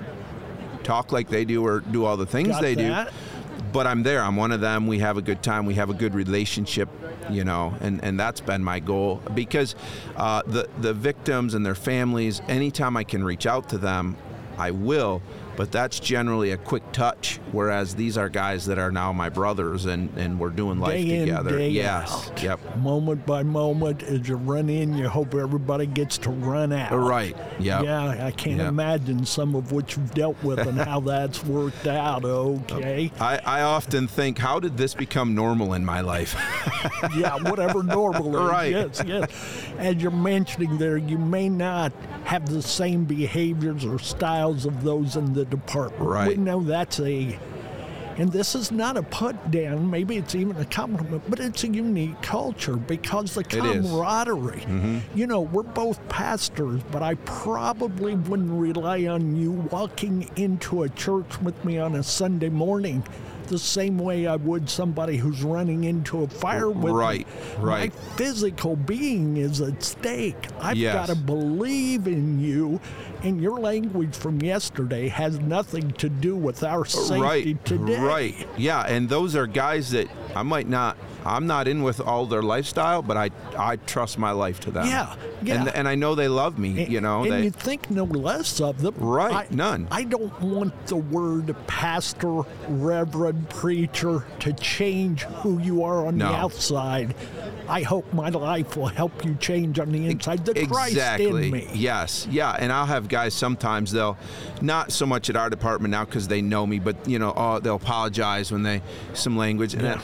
talk 0.88 1.12
like 1.12 1.30
they 1.30 1.46
do 1.46 1.64
or 1.66 1.82
do 1.82 2.06
all 2.06 2.18
the 2.18 2.26
things 2.26 2.48
Got 2.48 2.62
they 2.62 2.76
that. 2.76 3.08
do. 3.10 3.14
But 3.74 3.86
I'm 3.86 4.02
there. 4.04 4.24
I'm 4.24 4.38
one 4.38 4.52
of 4.54 4.62
them. 4.62 4.88
We 4.88 5.00
have 5.00 5.18
a 5.18 5.22
good 5.22 5.44
time. 5.44 5.66
We 5.66 5.74
have 5.76 5.90
a 5.90 5.94
good 5.94 6.14
relationship, 6.16 6.88
you 7.30 7.44
know, 7.44 7.76
and, 7.82 8.02
and 8.04 8.18
that's 8.18 8.40
been 8.40 8.64
my 8.64 8.80
goal 8.80 9.22
because 9.36 9.76
uh, 10.16 10.42
the 10.48 10.70
the 10.80 10.94
victims 10.94 11.54
and 11.54 11.66
their 11.66 11.76
families. 11.76 12.42
Anytime 12.48 12.96
I 12.96 13.04
can 13.04 13.24
reach 13.24 13.46
out 13.46 13.68
to 13.70 13.78
them, 13.78 14.16
I 14.58 14.72
will. 14.72 15.22
But 15.58 15.72
that's 15.72 16.00
generally 16.00 16.52
a 16.52 16.58
quick 16.58 16.90
touch. 16.94 17.40
Whereas 17.52 17.96
these 17.96 18.18
are 18.18 18.30
guys 18.30 18.68
that 18.68 18.78
are 18.78 18.92
now 18.92 19.12
my 19.12 19.28
brothers, 19.30 19.86
and, 19.86 20.16
and 20.18 20.40
we're 20.40 20.50
doing 20.52 20.80
life 20.80 20.92
Day 20.94 21.10
in, 21.16 21.20
together. 21.26 21.58
day 21.58 21.70
yes. 21.70 22.30
out. 22.30 22.44
Yep. 22.44 22.78
Moment 22.78 23.26
by 23.26 23.42
moment, 23.44 24.04
as 24.04 24.28
you 24.30 24.36
run 24.36 24.70
in, 24.70 24.96
you 24.96 25.10
hope 25.10 25.34
everybody 25.34 25.88
gets 25.88 26.18
to 26.20 26.30
run 26.30 26.72
out. 26.72 26.92
Uh, 26.92 26.98
right. 27.00 27.36
Yep. 27.60 27.84
Yeah, 27.84 28.26
I 28.26 28.32
can't 28.32 28.58
Yep. 28.60 28.68
imagine 28.70 29.26
some 29.26 29.56
of 29.56 29.72
what 29.72 29.96
you've 29.96 30.14
dealt 30.14 30.42
with 30.44 30.60
and 30.60 30.78
how 30.78 31.00
that's 31.08 31.44
worked 31.44 31.88
out. 31.88 32.24
Okay. 32.24 33.12
Uh, 33.20 33.24
I, 33.24 33.60
I 33.60 33.62
often 33.64 34.08
think, 34.08 34.38
how 34.38 34.60
did 34.60 34.78
this 34.78 34.94
become 34.94 35.34
normal 35.34 35.74
in 35.74 35.84
my 35.84 36.02
life? 36.02 36.36
yeah, 37.18 37.36
whatever 37.50 37.82
normal 37.82 38.36
is. 38.38 38.52
Right. 38.52 38.72
Yes, 38.72 39.02
yes. 39.06 39.32
As 39.80 39.96
you're 39.96 40.12
mentioning 40.12 40.78
there, 40.78 40.98
you 40.98 41.18
may 41.18 41.50
not 41.50 41.92
have 42.26 42.48
the 42.48 42.62
same 42.62 43.06
behaviors 43.06 43.84
or 43.86 43.98
styles 43.98 44.66
of 44.66 44.84
those 44.84 45.16
in 45.16 45.34
the 45.34 45.47
department. 45.50 46.28
We 46.28 46.36
know 46.36 46.62
that's 46.62 47.00
a. 47.00 47.38
And 48.18 48.32
this 48.32 48.56
is 48.56 48.72
not 48.72 48.98
a 48.98 49.04
put 49.04 49.52
down, 49.52 49.92
maybe 49.92 50.18
it's 50.18 50.34
even 50.34 50.56
a 50.58 50.66
compliment, 50.66 51.22
but 51.30 51.40
it's 51.40 51.64
a 51.64 51.68
unique 51.68 52.20
culture 52.24 52.76
because 52.76 53.36
the 53.36 53.42
is. 53.42 53.46
Mm-hmm. 53.48 53.86
camaraderie. 53.86 54.66
You 55.14 55.28
know, 55.28 55.42
we're 55.42 55.62
both 55.62 56.00
pastors, 56.10 56.82
but 56.92 57.04
I 57.04 57.14
probably 57.14 58.16
wouldn't 58.16 58.50
rely 58.60 59.06
on 59.06 59.36
you 59.36 59.52
walking 59.52 60.32
into 60.36 60.82
a 60.82 60.90
church 60.90 61.40
with 61.44 61.64
me 61.64 61.78
on 61.78 61.94
a 61.94 62.02
Sunday 62.02 62.50
morning 62.50 63.04
the 63.48 63.58
same 63.60 63.98
way 63.98 64.28
I 64.28 64.36
would 64.36 64.70
somebody 64.70 65.16
who's 65.18 65.42
running 65.42 65.86
into 65.86 66.24
a 66.24 66.28
fire 66.28 66.70
with 66.70 66.86
me. 66.86 66.92
Right, 66.92 67.28
right. 67.60 67.94
My 67.94 68.16
physical 68.16 68.76
being 68.76 69.38
is 69.38 69.62
at 69.62 69.82
stake. 69.84 70.36
I've 70.60 70.76
Yes. 70.76 70.94
got 70.94 71.08
to 71.08 71.16
believe 71.16 72.08
in 72.08 72.40
you, 72.40 72.82
and 73.24 73.42
your 73.42 73.60
language 73.60 74.16
from 74.16 74.42
yesterday 74.42 75.08
has 75.08 75.40
nothing 75.40 75.92
to 75.94 76.10
do 76.10 76.36
with 76.36 76.64
our 76.64 76.86
safety 76.86 77.22
right. 77.22 77.66
today. 77.66 78.00
Right. 78.00 78.48
Yeah, 78.58 78.82
and 78.82 79.10
those 79.10 79.36
are 79.36 79.48
guys 79.48 79.92
that 79.92 80.08
I 80.36 80.44
might 80.44 80.68
not. 80.68 80.98
I'm 81.26 81.46
not 81.46 81.68
in 81.68 81.84
with 81.84 82.00
all 82.00 82.26
their 82.26 82.42
lifestyle, 82.42 83.02
but 83.02 83.18
I 83.18 83.32
I 83.58 83.76
trust 83.78 84.18
my 84.18 84.32
life 84.32 84.62
to 84.62 84.72
them. 84.72 84.88
Yeah, 84.88 85.16
yeah. 85.44 85.60
And 85.60 85.70
and 85.70 85.88
I 85.88 85.96
know 85.96 86.16
they 86.16 86.30
love 86.30 86.58
me. 86.58 86.84
And- 86.84 86.94
you 86.94 87.02
know. 87.02 87.24
and 87.24 87.32
they, 87.32 87.44
you 87.44 87.52
think 87.52 87.92
no 87.92 88.06
less 88.06 88.62
of 88.62 88.82
them. 88.82 88.96
Right, 88.98 89.34
I- 89.34 89.48
none. 89.54 89.88
I 89.92 90.04
don't 90.04 90.40
want 90.42 90.86
the 90.88 90.96
word 90.96 91.56
pastor, 91.68 92.44
reverend, 92.70 93.50
preacher 93.50 94.26
to 94.40 94.54
change 94.54 95.24
who 95.24 95.60
you 95.60 95.84
are 95.84 96.06
on 96.08 96.18
No. 96.18 96.30
the 96.30 96.36
outside. 96.36 97.16
I 97.68 97.82
hope 97.82 98.12
my 98.14 98.30
life 98.30 98.78
will 98.78 98.88
help 98.88 99.26
you 99.26 99.36
change 99.36 99.80
on 99.80 99.92
the 99.92 100.08
inside. 100.08 100.46
The 100.46 100.66
Christ 100.66 100.94
exactly. 100.94 101.48
in 101.48 101.52
me. 101.52 101.68
Yes. 101.74 102.26
Yeah. 102.32 102.52
And 102.52 102.72
I'll 102.72 102.86
have 102.86 103.07
guys 103.08 103.34
sometimes 103.34 103.92
they'll, 103.92 104.18
not 104.62 104.92
so 104.92 105.06
much 105.06 105.30
at 105.30 105.36
our 105.36 105.50
department 105.50 105.92
now 105.92 106.06
because 106.06 106.28
they 106.28 106.42
know 106.42 106.66
me, 106.68 106.80
but 106.80 106.96
you 107.08 107.20
know, 107.20 107.34
oh, 107.36 107.60
they'll 107.60 107.76
apologize 107.76 108.52
when 108.52 108.64
they 108.64 108.82
some 109.14 109.38
language. 109.38 109.74
And 109.74 109.84
Yeah. 109.84 109.96
that- 109.96 110.04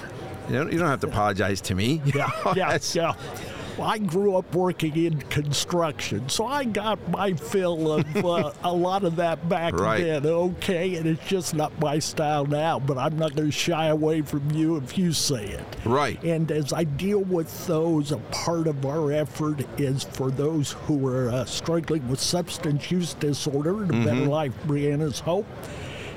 you, 0.50 0.56
don't, 0.58 0.74
you 0.74 0.78
don't 0.78 0.90
have 0.90 1.00
to 1.00 1.08
apologize 1.08 1.62
to 1.62 1.76
me. 1.76 2.02
Yeah, 2.14 2.30
yeah, 2.56 2.78
yeah. 2.94 3.14
I 3.82 3.98
grew 3.98 4.36
up 4.36 4.54
working 4.54 4.96
in 4.96 5.20
construction, 5.24 6.30
so 6.30 6.46
I 6.46 6.64
got 6.64 7.06
my 7.10 7.34
fill 7.34 7.92
of 7.94 8.16
uh, 8.26 8.52
a 8.64 8.72
lot 8.74 9.04
of 9.04 9.16
that 9.18 9.48
back 9.50 9.74
Right. 9.74 10.04
then. 10.04 10.26
Okay, 10.26 10.96
and 10.96 11.06
it's 11.08 11.26
just 11.28 11.56
not 11.56 11.78
my 11.80 12.00
style 12.00 12.46
now, 12.46 12.80
but 12.80 12.98
I'm 12.98 13.18
not 13.18 13.36
going 13.36 13.50
to 13.50 13.52
shy 13.58 13.88
away 13.88 14.22
from 14.22 14.50
you 14.52 14.78
if 14.78 14.98
you 14.98 15.12
say 15.14 15.46
it. 15.46 15.66
Right. 15.86 16.22
And 16.24 16.52
as 16.52 16.72
I 16.74 16.84
deal 16.84 17.22
with 17.22 17.66
those, 17.68 18.12
a 18.12 18.18
part 18.18 18.68
of 18.68 18.86
our 18.86 19.12
effort 19.12 19.66
is 19.80 20.04
for 20.04 20.30
those 20.32 20.74
who 20.74 21.08
are 21.08 21.30
uh, 21.30 21.46
struggling 21.46 22.08
with 22.08 22.20
substance 22.20 22.92
use 22.92 23.14
disorder, 23.16 23.74
the 23.74 23.94
Mm-hmm. 23.94 24.06
Better 24.06 24.26
Life 24.26 24.54
Brianna's 24.68 25.20
Hope. 25.20 25.46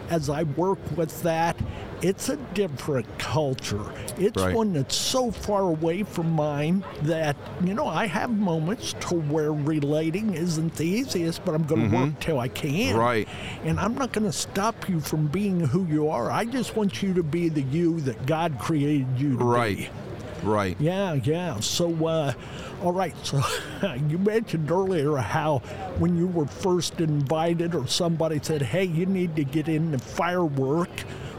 As 0.08 0.30
I 0.30 0.44
work 0.44 0.78
with 0.96 1.22
that, 1.22 1.56
it's 2.02 2.28
a 2.28 2.36
different 2.54 3.06
culture. 3.18 3.84
It's 4.18 4.40
Right. 4.42 4.54
one 4.54 4.72
that's 4.74 4.94
so 4.94 5.30
far 5.30 5.62
away 5.62 6.02
from 6.02 6.30
mine 6.32 6.84
that, 7.02 7.36
you 7.64 7.74
know, 7.74 7.86
I 7.86 8.06
have 8.06 8.30
moments 8.30 8.94
to 9.08 9.14
where 9.14 9.52
relating 9.52 10.34
isn't 10.34 10.74
the 10.76 10.84
easiest, 10.86 11.44
but 11.44 11.54
I'm 11.54 11.64
going 11.64 11.90
to 11.90 11.96
work 11.96 12.20
till 12.20 12.38
I 12.40 12.48
can. 12.48 12.90
Mm-hmm. 12.90 12.98
Right. 12.98 13.28
And 13.64 13.80
I'm 13.80 13.94
not 13.94 14.12
going 14.12 14.26
to 14.26 14.32
stop 14.32 14.88
you 14.88 15.00
from 15.00 15.26
being 15.28 15.60
who 15.60 15.86
you 15.86 16.08
are. 16.08 16.30
I 16.30 16.44
just 16.44 16.76
want 16.76 17.02
you 17.02 17.14
to 17.14 17.22
be 17.22 17.48
the 17.48 17.62
you 17.62 18.00
that 18.02 18.26
God 18.26 18.58
created 18.58 19.06
you 19.18 19.38
to 19.38 19.44
Right. 19.44 19.76
be. 19.76 19.88
Right. 20.42 20.76
Yeah, 20.78 21.14
yeah. 21.14 21.58
So, 21.60 22.06
uh, 22.06 22.32
all 22.84 22.92
right. 22.92 23.14
So, 23.24 23.42
you 24.08 24.18
mentioned 24.18 24.70
earlier 24.70 25.16
how 25.16 25.58
when 25.98 26.16
you 26.16 26.26
were 26.26 26.46
first 26.46 27.00
invited, 27.00 27.74
or 27.74 27.86
somebody 27.88 28.38
said, 28.42 28.60
"Hey, 28.60 28.84
you 28.84 29.06
need 29.06 29.34
to 29.36 29.44
get 29.44 29.66
into 29.66 29.98
firework," 29.98 30.90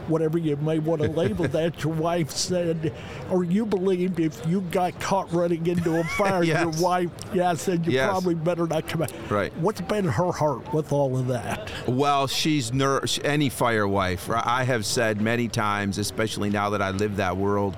whatever 0.08 0.38
you 0.38 0.56
may 0.56 0.78
want 0.78 1.02
to 1.02 1.08
label 1.08 1.46
that. 1.48 1.82
Your 1.84 1.92
wife 1.92 2.30
said, 2.30 2.92
or 3.30 3.44
you 3.44 3.66
believed 3.66 4.20
if 4.20 4.44
you 4.46 4.60
got 4.62 4.98
caught 5.00 5.32
running 5.32 5.66
into 5.66 5.98
a 6.00 6.04
fire, 6.04 6.42
your 6.44 6.70
wife, 6.80 7.10
yeah, 7.32 7.54
said 7.54 7.86
you 7.86 7.92
Yes. 7.92 8.08
probably 8.10 8.34
better 8.34 8.66
not 8.66 8.86
come 8.88 9.02
out. 9.02 9.12
Right. 9.30 9.54
What's 9.58 9.80
been 9.80 10.04
her 10.04 10.32
heart 10.32 10.72
with 10.72 10.92
all 10.92 11.16
of 11.18 11.26
that? 11.28 11.70
Well, 11.86 12.26
she's 12.26 12.72
ner- 12.72 13.02
any 13.24 13.48
fire 13.48 13.86
wife. 13.88 14.28
I 14.30 14.64
have 14.64 14.84
said 14.86 15.20
many 15.20 15.48
times, 15.48 15.98
especially 15.98 16.50
now 16.50 16.70
that 16.70 16.82
I 16.82 16.90
live 16.90 17.16
that 17.16 17.36
world, 17.36 17.76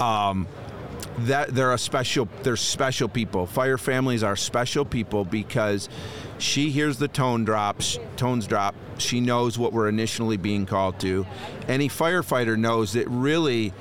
um, 0.00 0.46
that 1.20 1.54
they're 1.54 1.72
a 1.72 1.78
special. 1.78 2.28
They're 2.42 2.56
special 2.56 3.08
people. 3.08 3.46
Fire 3.46 3.76
families 3.78 4.22
are 4.22 4.36
special 4.36 4.84
people 4.84 5.24
because 5.24 5.88
she 6.38 6.70
hears 6.70 6.98
the 6.98 7.08
tone 7.08 7.44
drops, 7.44 7.98
tones 8.16 8.46
drop. 8.46 8.74
She 8.98 9.20
knows 9.20 9.58
what 9.58 9.72
we're 9.72 9.88
initially 9.88 10.36
being 10.36 10.66
called 10.66 10.98
to. 11.00 11.26
Any 11.66 11.88
firefighter 11.88 12.56
knows 12.56 12.92
that 12.92 13.08
really. 13.08 13.72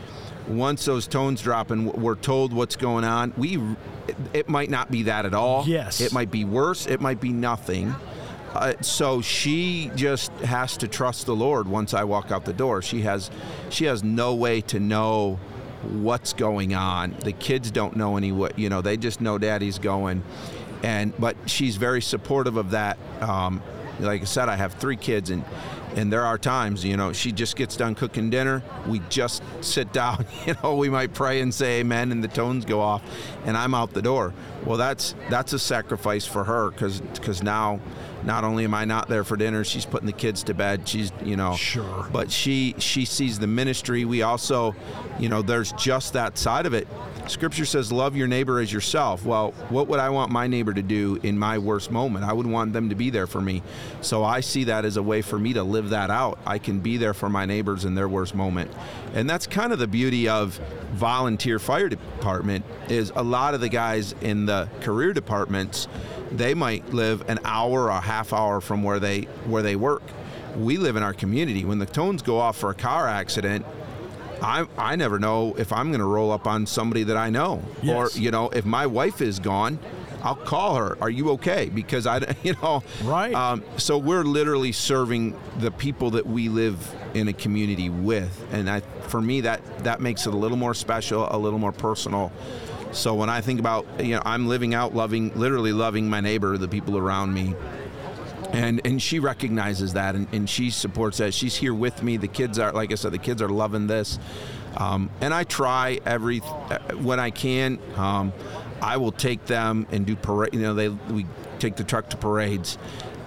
Once 0.47 0.85
those 0.85 1.07
tones 1.07 1.41
drop 1.41 1.71
and 1.71 1.91
we're 1.93 2.15
told 2.15 2.53
what's 2.53 2.77
going 2.77 3.03
on, 3.03 3.33
we 3.35 3.61
it 4.33 4.47
might 4.47 4.69
not 4.69 4.89
be 4.89 5.03
that 5.03 5.25
at 5.25 5.33
all. 5.33 5.65
Yes. 5.67 5.99
It 5.99 6.13
might 6.13 6.31
be 6.31 6.45
worse. 6.45 6.87
It 6.87 7.01
might 7.01 7.19
be 7.19 7.33
nothing. 7.33 7.93
Uh, 8.53 8.73
so 8.81 9.21
she 9.21 9.91
just 9.95 10.31
has 10.39 10.77
to 10.77 10.87
trust 10.87 11.25
the 11.25 11.35
Lord 11.35 11.67
once 11.67 11.93
I 11.93 12.05
walk 12.05 12.31
out 12.31 12.45
the 12.45 12.53
door. 12.53 12.81
She 12.81 13.01
has 13.01 13.29
she 13.69 13.85
has 13.85 14.03
no 14.03 14.35
way 14.35 14.61
to 14.61 14.79
know 14.79 15.39
what's 15.83 16.33
going 16.33 16.73
on. 16.73 17.15
The 17.23 17.33
kids 17.33 17.69
don't 17.69 17.95
know 17.95 18.17
any 18.17 18.31
what 18.31 18.57
you 18.57 18.69
know. 18.69 18.81
They 18.81 18.97
just 18.97 19.21
know 19.21 19.37
Daddy's 19.37 19.79
going, 19.79 20.23
and 20.81 21.13
but 21.19 21.35
she's 21.45 21.75
very 21.75 22.01
supportive 22.01 22.57
of 22.57 22.71
that. 22.71 22.97
Um, 23.21 23.61
like 23.99 24.21
I 24.21 24.25
said, 24.25 24.49
I 24.49 24.55
have 24.55 24.73
three 24.73 24.95
kids, 24.97 25.29
and 25.29 25.43
and 25.95 26.13
there 26.13 26.23
are 26.25 26.37
times 26.37 26.83
you 26.85 26.95
know 26.97 27.13
she 27.13 27.31
just 27.31 27.55
gets 27.55 27.75
done 27.75 27.95
cooking 27.95 28.29
dinner. 28.29 28.61
We 28.87 29.01
just 29.09 29.41
sit 29.61 29.91
down. 29.93 30.25
You 30.45 30.55
know, 30.63 30.75
we 30.75 30.89
might 30.89 31.13
pray 31.13 31.41
and 31.41 31.53
say 31.53 31.79
Amen, 31.81 32.11
and 32.11 32.23
the 32.23 32.27
tones 32.29 32.63
go 32.65 32.79
off, 32.79 33.01
and 33.45 33.57
I'm 33.57 33.73
out 33.73 33.93
the 33.93 34.01
door. 34.01 34.33
Well, 34.65 34.77
that's 34.77 35.15
that's 35.29 35.53
a 35.53 35.59
sacrifice 35.59 36.25
for 36.25 36.43
her 36.43 36.71
because 36.71 37.01
because 37.01 37.43
now, 37.43 37.79
not 38.23 38.43
only 38.43 38.63
am 38.63 38.73
I 38.73 38.85
not 38.85 39.07
there 39.09 39.23
for 39.23 39.35
dinner, 39.35 39.63
she's 39.63 39.85
putting 39.85 40.05
the 40.07 40.13
kids 40.13 40.43
to 40.43 40.53
bed. 40.53 40.87
She's 40.87 41.11
you 41.23 41.35
know 41.35 41.55
Sure. 41.55 42.07
but 42.13 42.31
she 42.31 42.75
she 42.77 43.03
sees 43.05 43.39
the 43.39 43.47
ministry. 43.47 44.05
We 44.05 44.21
also, 44.21 44.75
you 45.19 45.27
know, 45.29 45.41
there's 45.41 45.71
just 45.73 46.13
that 46.13 46.37
side 46.37 46.65
of 46.65 46.73
it. 46.73 46.87
Scripture 47.27 47.65
says, 47.65 47.91
"Love 47.91 48.15
your 48.15 48.27
neighbor 48.27 48.59
as 48.59 48.71
yourself." 48.71 49.25
Well, 49.25 49.51
what 49.69 49.87
would 49.87 49.99
I 49.99 50.09
want 50.09 50.31
my 50.31 50.47
neighbor 50.47 50.73
to 50.73 50.81
do 50.81 51.19
in 51.23 51.37
my 51.37 51.57
worst 51.57 51.91
moment? 51.91 52.25
I 52.25 52.33
would 52.33 52.47
want 52.47 52.73
them 52.73 52.89
to 52.89 52.95
be 52.95 53.09
there 53.09 53.27
for 53.27 53.41
me. 53.41 53.61
So 54.01 54.23
I 54.23 54.39
see 54.39 54.65
that 54.65 54.85
as 54.85 54.97
a 54.97 55.03
way 55.03 55.21
for 55.21 55.37
me 55.37 55.53
to 55.53 55.63
live 55.63 55.89
that 55.89 56.09
out. 56.09 56.39
I 56.45 56.57
can 56.57 56.79
be 56.79 56.97
there 56.97 57.13
for 57.13 57.29
my 57.29 57.45
neighbors 57.45 57.85
in 57.85 57.95
their 57.95 58.07
worst 58.07 58.35
moment, 58.35 58.71
and 59.13 59.29
that's 59.29 59.47
kind 59.47 59.73
of 59.73 59.79
the 59.79 59.87
beauty 59.87 60.27
of 60.27 60.59
volunteer 60.93 61.59
fire 61.59 61.89
department. 61.89 62.65
Is 62.89 63.11
a 63.15 63.23
lot 63.23 63.53
of 63.53 63.61
the 63.61 63.69
guys 63.69 64.15
in 64.21 64.45
the 64.45 64.67
career 64.81 65.13
departments, 65.13 65.87
they 66.31 66.53
might 66.53 66.93
live 66.93 67.23
an 67.29 67.39
hour 67.45 67.83
or 67.83 67.89
a 67.89 68.01
half 68.01 68.33
hour 68.33 68.61
from 68.61 68.83
where 68.83 68.99
they 68.99 69.27
where 69.45 69.61
they 69.61 69.75
work 69.75 70.03
we 70.57 70.77
live 70.77 70.95
in 70.95 71.03
our 71.03 71.13
community. 71.13 71.63
When 71.65 71.79
the 71.79 71.85
tones 71.85 72.21
go 72.21 72.39
off 72.39 72.57
for 72.57 72.69
a 72.69 72.73
car 72.73 73.07
accident, 73.07 73.65
I 74.41 74.65
I 74.77 74.95
never 74.95 75.19
know 75.19 75.55
if 75.57 75.71
I'm 75.73 75.87
going 75.89 75.99
to 75.99 76.05
roll 76.05 76.31
up 76.31 76.47
on 76.47 76.65
somebody 76.65 77.03
that 77.03 77.17
I 77.17 77.29
know, 77.29 77.61
Yes. 77.81 78.15
or 78.15 78.19
you 78.19 78.31
know, 78.31 78.49
if 78.49 78.65
my 78.65 78.85
wife 78.87 79.21
is 79.21 79.39
gone. 79.39 79.79
I'll 80.23 80.35
call 80.35 80.75
her. 80.77 80.97
Are 80.99 81.11
you 81.11 81.29
okay? 81.33 81.69
Because 81.69 82.07
I, 82.07 82.35
you 82.43 82.53
know, 82.61 82.81
Right. 83.03 83.33
Um, 83.35 83.63
so 83.77 83.99
we're 83.99 84.23
literally 84.23 84.71
serving 84.71 85.39
the 85.59 85.69
people 85.69 86.09
that 86.11 86.25
we 86.25 86.49
live 86.49 86.75
in 87.13 87.27
a 87.27 87.33
community 87.33 87.89
with, 87.89 88.45
and 88.51 88.67
I, 88.67 88.79
for 88.79 89.21
me, 89.21 89.41
that 89.41 89.61
that 89.83 90.01
makes 90.01 90.25
it 90.25 90.33
a 90.33 90.37
little 90.37 90.57
more 90.57 90.73
special, 90.73 91.27
a 91.29 91.37
little 91.37 91.59
more 91.59 91.71
personal. 91.71 92.31
So 92.93 93.13
when 93.13 93.29
I 93.29 93.41
think 93.41 93.59
about, 93.59 93.85
you 93.99 94.15
know, 94.15 94.21
I'm 94.25 94.47
living 94.47 94.73
out, 94.73 94.95
loving, 94.95 95.31
literally 95.39 95.71
loving 95.71 96.09
my 96.09 96.19
neighbor, 96.19 96.57
the 96.57 96.67
people 96.67 96.97
around 96.97 97.31
me, 97.33 97.53
and 98.53 98.81
and 98.85 99.01
she 99.01 99.19
recognizes 99.19 99.93
that 99.93 100.15
and, 100.15 100.27
and 100.31 100.49
she 100.49 100.69
supports 100.69 101.17
that. 101.17 101.33
She's 101.33 101.55
here 101.55 101.73
with 101.73 102.03
me. 102.03 102.17
The 102.17 102.27
kids 102.27 102.59
are 102.59 102.71
like 102.71 102.91
i 102.91 102.95
said 102.95 103.11
the 103.11 103.17
kids 103.17 103.41
are 103.41 103.49
loving 103.49 103.87
this. 103.87 104.19
Um, 104.75 105.09
and 105.21 105.33
i 105.33 105.43
try 105.43 105.99
every 106.05 106.41
uh, 106.43 106.79
when 106.97 107.19
i 107.19 107.31
can 107.31 107.79
um, 107.95 108.31
i 108.81 108.97
will 108.97 109.11
take 109.11 109.45
them 109.45 109.87
and 109.91 110.05
do 110.05 110.15
parade 110.15 110.53
you 110.53 110.61
know 110.61 110.73
they 110.75 110.89
we 110.89 111.25
take 111.59 111.75
the 111.75 111.83
truck 111.83 112.09
to 112.11 112.17
parades. 112.17 112.77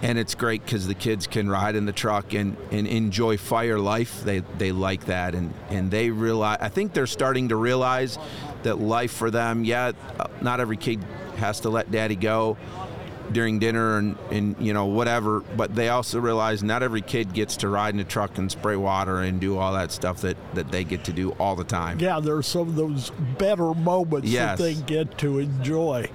And 0.02 0.18
it's 0.18 0.34
great 0.34 0.64
because 0.64 0.86
the 0.86 0.94
kids 0.94 1.26
can 1.26 1.50
ride 1.50 1.76
in 1.76 1.84
the 1.84 1.92
truck 1.92 2.32
and, 2.32 2.56
and 2.70 2.86
enjoy 2.86 3.36
fire 3.36 3.78
life. 3.78 4.24
They 4.24 4.40
they 4.56 4.72
like 4.72 5.06
that 5.06 5.34
and 5.34 5.52
and 5.68 5.90
they 5.90 6.10
realize 6.10 6.58
i 6.60 6.68
think 6.68 6.92
they're 6.94 7.06
starting 7.06 7.48
to 7.48 7.56
realize 7.56 8.18
that 8.62 8.78
life 8.78 9.12
for 9.12 9.30
them 9.30 9.64
yeah 9.64 9.92
uh, 10.18 10.26
not 10.40 10.60
every 10.60 10.76
kid 10.76 11.02
has 11.36 11.60
to 11.60 11.70
let 11.70 11.90
daddy 11.90 12.16
go 12.16 12.56
during 13.32 13.58
dinner 13.58 13.98
and, 13.98 14.18
and 14.30 14.56
you 14.58 14.72
know 14.72 14.86
whatever 14.86 15.40
but 15.56 15.74
they 15.74 15.88
also 15.88 16.18
realize 16.18 16.62
not 16.62 16.82
every 16.82 17.00
kid 17.02 17.32
gets 17.32 17.56
to 17.58 17.68
ride 17.68 17.94
in 17.94 18.00
a 18.00 18.04
truck 18.04 18.36
and 18.38 18.50
spray 18.50 18.76
water 18.76 19.20
and 19.20 19.40
do 19.40 19.56
all 19.56 19.72
that 19.72 19.92
stuff 19.92 20.20
that, 20.20 20.36
that 20.54 20.70
they 20.70 20.82
get 20.84 21.04
to 21.04 21.12
do 21.12 21.30
all 21.32 21.54
the 21.56 21.64
time 21.64 21.98
Yeah, 22.00 22.18
there's 22.20 22.46
some 22.46 22.62
of 22.68 22.74
those 22.76 23.10
better 23.38 23.72
moments 23.74 24.28
Yes. 24.28 24.58
that 24.58 24.64
they 24.64 24.74
get 24.74 25.16
to 25.18 25.38
enjoy. 25.38 26.10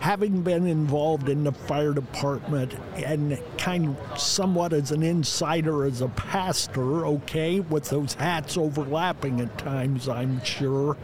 Having 0.00 0.42
been 0.42 0.66
involved 0.66 1.28
in 1.28 1.42
the 1.42 1.50
fire 1.52 1.92
department 1.92 2.72
and 2.94 3.36
kind 3.58 3.96
of 3.96 4.20
somewhat 4.20 4.72
as 4.72 4.92
an 4.92 5.02
insider 5.02 5.84
as 5.84 6.00
a 6.02 6.08
pastor, 6.08 7.04
okay, 7.04 7.58
with 7.60 7.88
those 7.90 8.14
hats 8.14 8.56
overlapping 8.56 9.40
at 9.40 9.58
times, 9.58 10.08
I'm 10.08 10.42
sure. 10.44 10.96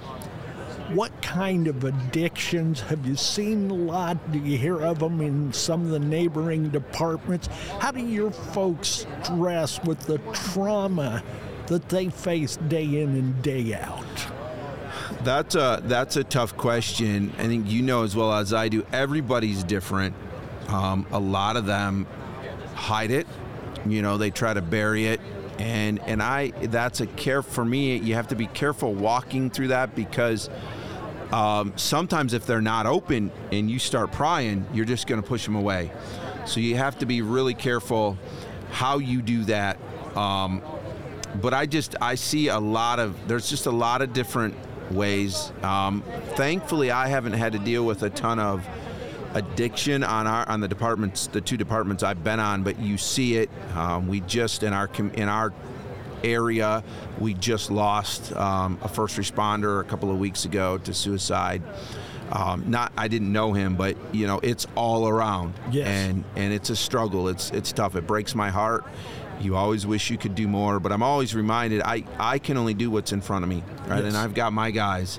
What 0.89 1.23
kind 1.23 1.67
of 1.67 1.85
addictions 1.85 2.81
have 2.83 3.07
you 3.07 3.17
seen 3.17 3.71
a 3.71 3.75
lot? 3.75 4.33
Do 4.33 4.39
you 4.39 4.59
hear 4.59 4.83
of 4.83 4.99
them 4.99 5.21
in 5.23 5.53
some 5.53 5.83
of 5.83 5.91
the 5.91 5.99
neighboring 5.99 6.69
departments? 6.69 7.49
How 7.81 7.91
do 7.91 8.01
your 8.01 8.31
folks 8.31 9.07
stress 9.23 9.83
with 9.85 10.01
the 10.01 10.19
trauma 10.35 11.23
that 11.69 11.89
they 11.89 12.11
face 12.11 12.59
day 12.69 13.01
in 13.01 13.11
and 13.11 13.43
day 13.43 13.75
out? 13.75 14.05
That's 15.23 15.55
a 15.55 15.81
that's 15.85 16.17
a 16.17 16.25
tough 16.25 16.55
question. 16.59 17.33
I 17.39 17.47
think 17.47 17.71
you 17.71 17.81
know 17.81 18.03
as 18.03 18.15
well 18.15 18.33
as 18.35 18.53
I 18.53 18.69
do. 18.69 18.85
Everybody's 18.93 19.65
different. 19.65 20.15
Um, 20.69 21.07
a 21.13 21.19
lot 21.19 21.57
of 21.57 21.65
them 21.65 22.07
hide 22.75 23.11
it. 23.11 23.27
You 23.87 24.03
know, 24.03 24.19
they 24.19 24.31
try 24.31 24.53
to 24.53 24.63
bury 24.63 25.07
it, 25.07 25.21
and 25.59 26.01
and 26.01 26.23
I 26.23 26.51
that's 26.67 27.01
a 27.01 27.07
care 27.07 27.43
for 27.43 27.65
me. 27.65 27.97
You 27.97 28.15
have 28.15 28.29
to 28.29 28.37
be 28.37 28.47
careful 28.47 28.95
walking 28.95 29.51
through 29.51 29.69
that 29.69 29.95
because 29.95 30.51
um, 31.33 31.73
sometimes 31.77 32.33
if 32.33 32.47
they're 32.47 32.61
not 32.61 32.87
open 32.87 33.33
and 33.51 33.71
you 33.71 33.79
start 33.79 34.13
prying, 34.13 34.67
you're 34.73 34.85
just 34.85 35.07
going 35.07 35.21
to 35.21 35.27
push 35.27 35.45
them 35.45 35.57
away. 35.57 35.91
So 36.47 36.61
you 36.61 36.77
have 36.77 36.99
to 36.99 37.07
be 37.07 37.23
really 37.23 37.55
careful 37.55 38.19
how 38.71 38.99
you 38.99 39.23
do 39.23 39.45
that. 39.45 39.79
Um, 40.17 40.63
but 41.41 41.55
I 41.55 41.67
just 41.67 41.97
I 42.01 42.15
see 42.15 42.49
a 42.49 42.59
lot 42.59 43.01
of 43.01 43.17
there's 43.27 43.49
just 43.49 43.67
a 43.67 43.71
lot 43.71 44.03
of 44.03 44.13
different 44.13 44.55
ways. 44.91 45.53
Um, 45.63 46.03
thankfully, 46.35 46.91
I 46.91 47.09
haven't 47.09 47.33
had 47.33 47.53
to 47.53 47.59
deal 47.59 47.85
with 47.85 48.03
a 48.03 48.11
ton 48.11 48.39
of 48.39 48.67
addiction 49.35 50.03
on 50.03 50.27
our 50.27 50.49
on 50.49 50.61
the 50.61 50.69
departments, 50.69 51.27
the 51.27 51.41
two 51.41 51.57
departments 51.57 52.03
I've 52.03 52.25
been 52.25 52.41
on. 52.41 52.63
But 52.63 52.79
you 52.81 52.97
see 52.97 53.37
it. 53.37 53.51
Um, 53.75 54.09
we 54.09 54.21
just 54.21 54.63
in 54.63 54.73
our 54.73 54.89
in 55.15 55.29
our 55.29 55.53
area, 56.23 56.83
we 57.19 57.35
just 57.35 57.71
lost 57.71 58.33
um, 58.35 58.79
a 58.83 58.89
first 58.89 59.17
responder 59.19 59.81
a 59.81 59.85
couple 59.85 60.11
of 60.11 60.19
weeks 60.19 60.45
ago 60.47 60.79
to 60.79 60.95
suicide. 60.95 61.63
Um, 62.33 62.65
not 62.71 62.93
I 62.97 63.09
didn't 63.09 63.33
know 63.33 63.53
him, 63.53 63.77
but 63.77 63.97
you 64.15 64.27
know 64.27 64.41
it's 64.43 64.67
all 64.75 65.07
around, 65.07 65.53
Yes. 65.71 65.87
and 65.87 66.25
and 66.37 66.53
it's 66.55 66.71
a 66.71 66.77
struggle. 66.77 67.29
It's 67.29 67.51
it's 67.51 67.71
tough. 67.73 67.97
It 67.97 68.07
breaks 68.07 68.35
my 68.35 68.49
heart. 68.51 68.85
You 69.41 69.57
always 69.57 69.85
wish 69.87 70.11
you 70.11 70.17
could 70.17 70.35
do 70.35 70.49
more, 70.49 70.81
but 70.81 70.91
I'm 70.93 71.03
always 71.03 71.35
reminded 71.35 71.83
I 71.83 72.05
I 72.19 72.39
can 72.39 72.57
only 72.57 72.73
do 72.73 72.91
what's 72.91 73.13
in 73.13 73.21
front 73.21 73.43
of 73.43 73.51
me, 73.51 73.63
right? 73.87 73.99
Yes. 74.03 74.07
And 74.07 74.17
I've 74.17 74.33
got 74.33 74.53
my 74.55 74.71
guys. 74.71 75.19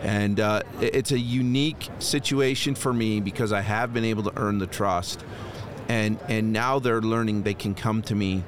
And 0.00 0.38
uh, 0.38 0.62
it's 0.80 1.10
a 1.10 1.18
unique 1.18 1.88
situation 1.98 2.74
for 2.74 2.92
me 2.92 3.20
because 3.20 3.52
I 3.52 3.62
have 3.62 3.92
been 3.92 4.04
able 4.04 4.22
to 4.24 4.32
earn 4.36 4.58
the 4.58 4.66
trust, 4.66 5.24
and 5.88 6.18
and 6.28 6.52
now 6.52 6.78
they're 6.78 7.02
learning 7.02 7.42
they 7.42 7.54
can 7.54 7.74
come 7.74 8.02
to 8.02 8.14
me 8.14 8.44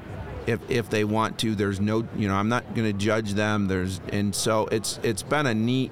if 0.47 0.61
if 0.71 0.91
they 0.91 1.05
want 1.05 1.39
to. 1.41 1.55
There's 1.55 1.81
no, 1.81 2.07
you 2.17 2.29
know, 2.29 2.35
I'm 2.35 2.49
not 2.49 2.75
going 2.75 2.87
to 2.87 2.97
judge 2.97 3.33
them. 3.33 3.67
There's 3.67 4.01
and 4.13 4.35
so 4.35 4.67
it's 4.67 5.01
it's 5.03 5.23
been 5.23 5.47
a 5.47 5.55
neat 5.55 5.91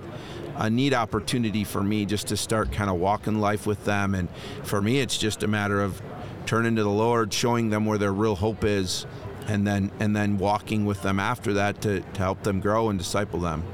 a 0.57 0.69
neat 0.69 0.93
opportunity 0.93 1.65
for 1.65 1.83
me 1.83 2.05
just 2.05 2.29
to 2.29 2.37
start 2.37 2.73
kind 2.73 2.91
of 2.91 2.97
walking 2.97 3.41
life 3.41 3.67
with 3.67 3.85
them. 3.85 4.15
And 4.15 4.29
for 4.65 4.83
me, 4.83 5.01
it's 5.01 5.17
just 5.17 5.43
a 5.43 5.47
matter 5.47 5.81
of 5.81 6.03
turning 6.47 6.77
to 6.77 6.83
the 6.83 6.91
Lord, 6.91 7.33
showing 7.33 7.71
them 7.71 7.87
where 7.87 7.99
their 7.99 8.13
real 8.13 8.35
hope 8.35 8.65
is, 8.65 9.07
and 9.47 9.67
then 9.67 9.91
and 10.01 10.15
then 10.15 10.39
walking 10.39 10.85
with 10.85 11.03
them 11.03 11.21
after 11.21 11.55
that 11.55 11.81
to, 11.83 12.01
to 12.01 12.19
help 12.19 12.43
them 12.43 12.61
grow 12.61 12.89
and 12.91 12.99
disciple 12.99 13.41
them. 13.41 13.65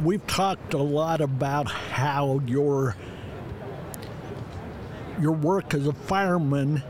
We've 0.00 0.26
talked 0.26 0.74
a 0.74 0.82
lot 0.82 1.20
about 1.20 1.70
how 1.70 2.40
your 2.46 2.96
your 5.20 5.32
work 5.32 5.74
as 5.74 5.86
a 5.86 5.92
fireman, 5.92 6.82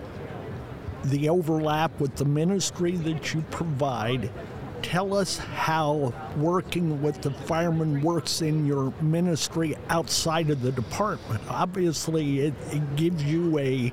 the 1.05 1.29
overlap 1.29 2.01
with 2.01 2.17
the 2.17 2.25
ministry 2.25 2.93
that 2.93 3.35
you 3.35 3.43
provide. 3.51 4.31
Tell 4.81 5.15
us 5.15 5.37
how 5.37 6.15
working 6.37 7.03
with 7.03 7.21
the 7.23 7.31
fireman 7.31 8.01
works 8.01 8.41
in 8.41 8.67
your 8.67 8.93
ministry 9.03 9.77
outside 9.91 10.49
of 10.49 10.63
the 10.63 10.73
department. 10.73 11.43
Obviously, 11.49 12.41
it, 12.41 12.55
it 12.71 12.97
gives 12.97 13.23
you 13.25 13.59
a 13.59 13.93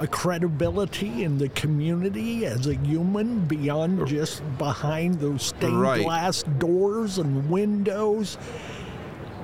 a 0.00 0.06
credibility 0.06 1.24
in 1.24 1.38
the 1.38 1.48
community 1.50 2.44
as 2.46 2.66
a 2.66 2.74
human 2.74 3.40
beyond 3.46 4.06
just 4.06 4.42
behind 4.58 5.20
those 5.20 5.42
stained 5.44 5.80
Right. 5.80 6.04
glass 6.04 6.42
doors 6.58 7.18
and 7.18 7.48
windows. 7.48 8.34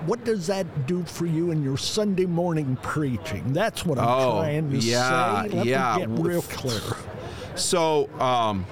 What 0.06 0.24
does 0.24 0.48
that 0.48 0.86
do 0.86 1.04
for 1.04 1.26
you 1.26 1.52
in 1.52 1.62
your 1.62 1.78
Sunday 1.78 2.26
morning 2.26 2.76
preaching? 2.82 3.52
That's 3.52 3.86
what 3.86 3.98
I'm 3.98 4.08
Oh, 4.08 4.40
trying 4.40 4.70
to 4.72 4.76
yeah, 4.78 5.42
say. 5.44 5.48
Let 5.56 5.66
yeah. 5.66 5.96
me 5.96 6.06
get 6.16 6.24
real 6.24 6.42
clear. 6.42 6.80
So 7.54 8.08
um, 8.20 8.66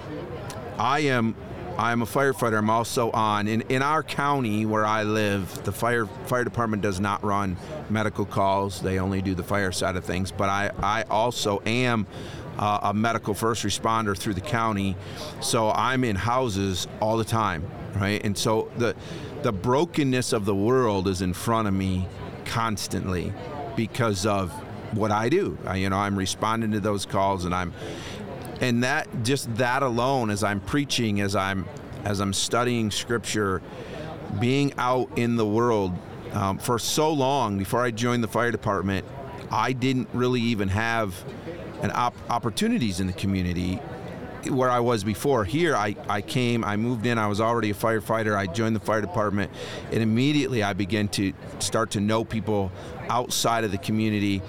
I 0.79 1.01
am 1.01 1.35
I 1.81 1.93
am 1.93 2.03
a 2.03 2.07
firefighter. 2.07 2.59
I'm 2.59 2.69
also 2.69 3.11
on 3.13 3.49
in, 3.49 3.63
in 3.71 3.81
our 3.81 4.03
county 4.03 4.67
where 4.67 4.85
I 4.85 5.03
live. 5.03 5.65
The 5.65 5.73
fire 5.73 6.05
fire 6.27 6.45
department 6.45 6.83
does 6.83 7.01
not 7.01 7.25
run 7.25 7.57
medical 7.89 8.27
calls. 8.27 8.83
They 8.83 8.99
only 8.99 9.23
do 9.23 9.35
the 9.35 9.43
fire 9.43 9.73
side 9.73 9.97
of 9.97 10.05
things. 10.05 10.31
But 10.31 10.51
I 10.51 10.71
I 10.83 11.03
also 11.05 11.63
am. 11.65 12.07
Uh, 12.59 12.91
a 12.91 12.93
medical 12.93 13.33
first 13.33 13.65
responder 13.65 14.15
through 14.15 14.35
the 14.35 14.41
county, 14.41 14.95
so 15.41 15.71
I'm 15.71 16.05
in 16.05 16.15
houses 16.15 16.87
all 17.01 17.17
the 17.17 17.25
time, 17.25 17.65
right? 17.95 18.23
And 18.23 18.37
so 18.37 18.71
the 18.77 18.95
the 19.43 19.53
brokenness 19.53 20.35
of 20.35 20.45
the 20.45 20.55
world 20.55 21.09
is 21.09 21.23
in 21.23 21.33
front 21.33 21.69
of 21.69 21.73
me 21.73 22.07
constantly 22.45 23.33
because 23.77 24.27
of 24.27 24.53
what 24.93 25.11
I 25.11 25.31
do. 25.31 25.57
I, 25.65 25.77
you 25.77 25.89
know, 25.89 25.97
I'm 25.97 26.19
responding 26.19 26.73
to 26.73 26.81
those 26.81 27.07
calls, 27.07 27.47
and 27.47 27.55
I'm 27.55 27.73
and 28.61 28.85
that 28.85 29.09
just 29.23 29.55
that 29.57 29.83
alone 29.83 30.31
as 30.31 30.45
i'm 30.45 30.61
preaching 30.61 31.21
as 31.21 31.35
i'm 31.35 31.67
as 32.05 32.21
i'm 32.21 32.33
studying 32.33 32.91
scripture 32.91 33.61
being 34.39 34.73
out 34.79 35.11
in 35.19 35.37
the 35.37 35.47
world 35.47 35.93
um, 36.33 36.59
for 36.59 36.79
so 36.79 37.13
long 37.13 37.59
before 37.59 37.83
i 37.83 37.91
joined 37.91 38.23
the 38.23 38.29
fire 38.29 38.51
department 38.51 39.05
I 39.51 39.73
didn't 39.73 40.09
really 40.13 40.41
even 40.41 40.69
have 40.69 41.23
an 41.83 41.91
op- 41.93 42.31
opportunities 42.31 43.01
in 43.01 43.07
the 43.07 43.13
community 43.13 43.77
where 44.49 44.71
I 44.71 44.81
was 44.81 45.03
before. 45.03 45.45
Here, 45.45 45.77
I, 45.77 45.97
I 46.09 46.23
came, 46.23 46.65
I 46.65 46.77
moved 46.77 47.05
in, 47.05 47.19
I 47.19 47.27
was 47.27 47.41
already 47.41 47.71
a 47.71 47.75
firefighter, 47.75 48.37
I 48.37 48.47
joined 48.47 48.77
the 48.77 48.81
fire 48.81 49.01
department, 49.01 49.51
and 49.91 50.03
immediately 50.03 50.63
I 50.63 50.73
began 50.73 51.09
to 51.09 51.33
start 51.59 51.91
to 51.93 52.01
know 52.01 52.25
people 52.25 52.71
outside 53.09 53.65
of 53.65 53.73
the 53.73 53.79
community. 53.79 54.41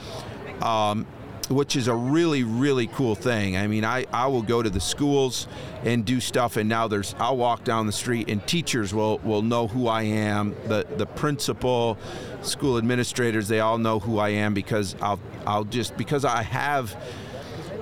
Um, 0.61 1.07
which 1.51 1.75
is 1.75 1.87
a 1.87 1.95
really 1.95 2.43
really 2.43 2.87
cool 2.87 3.15
thing 3.15 3.57
i 3.57 3.67
mean 3.67 3.83
I, 3.85 4.05
I 4.11 4.27
will 4.27 4.41
go 4.41 4.61
to 4.63 4.69
the 4.69 4.79
schools 4.79 5.47
and 5.83 6.05
do 6.05 6.19
stuff 6.19 6.57
and 6.57 6.69
now 6.69 6.87
there's 6.87 7.15
i'll 7.19 7.37
walk 7.37 7.63
down 7.63 7.85
the 7.85 7.91
street 7.91 8.29
and 8.29 8.45
teachers 8.47 8.93
will 8.93 9.19
will 9.19 9.41
know 9.41 9.67
who 9.67 9.87
i 9.87 10.03
am 10.03 10.55
the 10.67 10.85
the 10.97 11.05
principal 11.05 11.97
school 12.41 12.77
administrators 12.77 13.47
they 13.47 13.59
all 13.59 13.77
know 13.77 13.99
who 13.99 14.17
i 14.17 14.29
am 14.29 14.53
because 14.53 14.95
i'll 15.01 15.19
i'll 15.45 15.65
just 15.65 15.95
because 15.97 16.25
i 16.25 16.41
have 16.41 16.95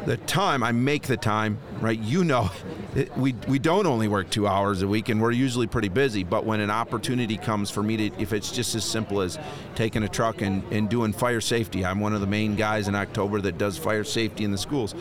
the 0.05 0.17
time 0.17 0.63
I 0.63 0.71
make 0.71 1.03
the 1.03 1.17
time, 1.17 1.59
right? 1.81 1.99
You 1.99 2.23
know, 2.23 2.49
it, 2.95 3.15
we 3.17 3.33
we 3.47 3.59
don't 3.59 3.85
only 3.85 4.07
work 4.07 4.29
two 4.29 4.47
hours 4.47 4.81
a 4.81 4.87
week, 4.87 5.09
and 5.09 5.21
we're 5.21 5.31
usually 5.31 5.67
pretty 5.67 5.89
busy. 5.89 6.23
But 6.23 6.45
when 6.45 6.59
an 6.59 6.71
opportunity 6.71 7.37
comes 7.37 7.69
for 7.69 7.83
me 7.83 7.97
to, 8.09 8.21
if 8.21 8.33
it's 8.33 8.51
just 8.51 8.73
as 8.75 8.83
simple 8.83 9.21
as 9.21 9.37
taking 9.75 10.03
a 10.03 10.09
truck 10.09 10.41
and, 10.41 10.63
and 10.71 10.89
doing 10.89 11.13
fire 11.13 11.41
safety, 11.41 11.85
I'm 11.85 11.99
one 11.99 12.13
of 12.13 12.21
the 12.21 12.27
main 12.27 12.55
guys 12.55 12.87
in 12.87 12.95
October 12.95 13.41
that 13.41 13.57
does 13.57 13.77
fire 13.77 14.03
safety 14.03 14.43
in 14.43 14.51
the 14.51 14.57
schools. 14.57 14.95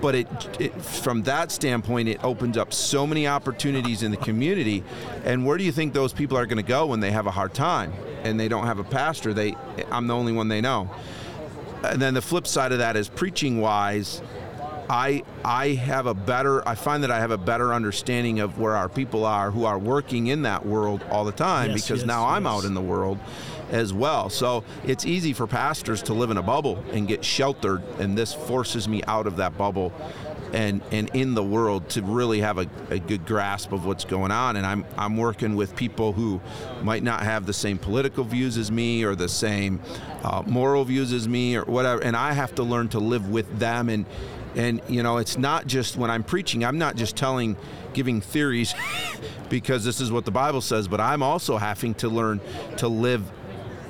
But 0.00 0.14
it, 0.14 0.60
it 0.60 0.82
from 0.82 1.22
that 1.22 1.50
standpoint, 1.50 2.08
it 2.08 2.22
opens 2.22 2.56
up 2.56 2.72
so 2.72 3.06
many 3.06 3.26
opportunities 3.26 4.02
in 4.02 4.10
the 4.10 4.18
community. 4.18 4.84
And 5.24 5.46
where 5.46 5.56
do 5.56 5.64
you 5.64 5.72
think 5.72 5.94
those 5.94 6.12
people 6.12 6.36
are 6.36 6.46
going 6.46 6.62
to 6.62 6.68
go 6.68 6.86
when 6.86 7.00
they 7.00 7.10
have 7.10 7.26
a 7.26 7.30
hard 7.30 7.54
time 7.54 7.92
and 8.22 8.38
they 8.38 8.46
don't 8.46 8.66
have 8.66 8.78
a 8.78 8.84
pastor? 8.84 9.32
They, 9.32 9.56
I'm 9.90 10.06
the 10.06 10.14
only 10.14 10.32
one 10.32 10.48
they 10.48 10.60
know 10.60 10.90
and 11.84 12.00
then 12.00 12.14
the 12.14 12.22
flip 12.22 12.46
side 12.46 12.72
of 12.72 12.78
that 12.78 12.96
is 12.96 13.08
preaching 13.08 13.60
wise 13.60 14.20
I 14.88 15.22
I 15.44 15.68
have 15.70 16.06
a 16.06 16.14
better 16.14 16.66
I 16.68 16.74
find 16.74 17.02
that 17.02 17.10
I 17.10 17.18
have 17.18 17.30
a 17.30 17.38
better 17.38 17.72
understanding 17.74 18.40
of 18.40 18.58
where 18.58 18.76
our 18.76 18.88
people 18.88 19.24
are 19.24 19.50
who 19.50 19.64
are 19.64 19.78
working 19.78 20.28
in 20.28 20.42
that 20.42 20.64
world 20.64 21.04
all 21.10 21.24
the 21.24 21.32
time 21.32 21.70
Yes, 21.70 21.82
because 21.82 22.00
yes, 22.00 22.06
now 22.06 22.26
I'm 22.26 22.46
out 22.46 22.64
in 22.64 22.74
the 22.74 22.80
world 22.80 23.18
as 23.70 23.92
well. 23.92 24.30
So 24.30 24.62
it's 24.84 25.04
easy 25.04 25.32
for 25.32 25.46
pastors 25.46 26.02
to 26.04 26.14
live 26.14 26.30
in 26.30 26.36
a 26.36 26.42
bubble 26.42 26.82
and 26.92 27.08
get 27.08 27.24
sheltered 27.24 27.82
and 27.98 28.16
this 28.16 28.32
forces 28.32 28.86
me 28.88 29.02
out 29.08 29.26
of 29.26 29.36
that 29.36 29.58
bubble 29.58 29.92
and 30.52 30.80
and 30.92 31.10
in 31.14 31.34
the 31.34 31.42
world 31.42 31.88
to 31.90 32.02
really 32.02 32.40
have 32.40 32.58
a, 32.58 32.66
a 32.90 32.98
good 32.98 33.26
grasp 33.26 33.72
of 33.72 33.84
what's 33.84 34.04
going 34.04 34.30
on. 34.30 34.56
And 34.56 34.64
I'm 34.64 34.84
I'm 34.96 35.16
working 35.16 35.56
with 35.56 35.74
people 35.74 36.12
who 36.12 36.40
might 36.82 37.02
not 37.02 37.22
have 37.22 37.46
the 37.46 37.52
same 37.52 37.78
political 37.78 38.24
views 38.24 38.56
as 38.56 38.70
me 38.70 39.02
or 39.02 39.14
the 39.14 39.28
same 39.28 39.80
uh, 40.22 40.42
moral 40.46 40.84
views 40.84 41.12
as 41.12 41.26
me 41.26 41.56
or 41.56 41.64
whatever. 41.64 42.02
And 42.02 42.16
I 42.16 42.32
have 42.32 42.54
to 42.56 42.62
learn 42.62 42.88
to 42.90 43.00
live 43.00 43.28
with 43.28 43.58
them 43.58 43.88
and 43.88 44.06
and 44.56 44.80
you 44.88 45.02
know 45.02 45.18
it's 45.18 45.36
not 45.38 45.66
just 45.66 45.96
when 45.96 46.10
I'm 46.10 46.22
preaching 46.24 46.64
I'm 46.64 46.78
not 46.78 46.96
just 46.96 47.14
telling 47.16 47.56
giving 47.92 48.20
theories 48.20 48.74
because 49.48 49.84
this 49.84 50.00
is 50.00 50.10
what 50.10 50.24
the 50.24 50.30
Bible 50.30 50.60
says 50.60 50.88
but 50.88 51.00
I'm 51.00 51.22
also 51.22 51.56
having 51.58 51.94
to 51.96 52.08
learn 52.08 52.40
to 52.78 52.88
live 52.88 53.30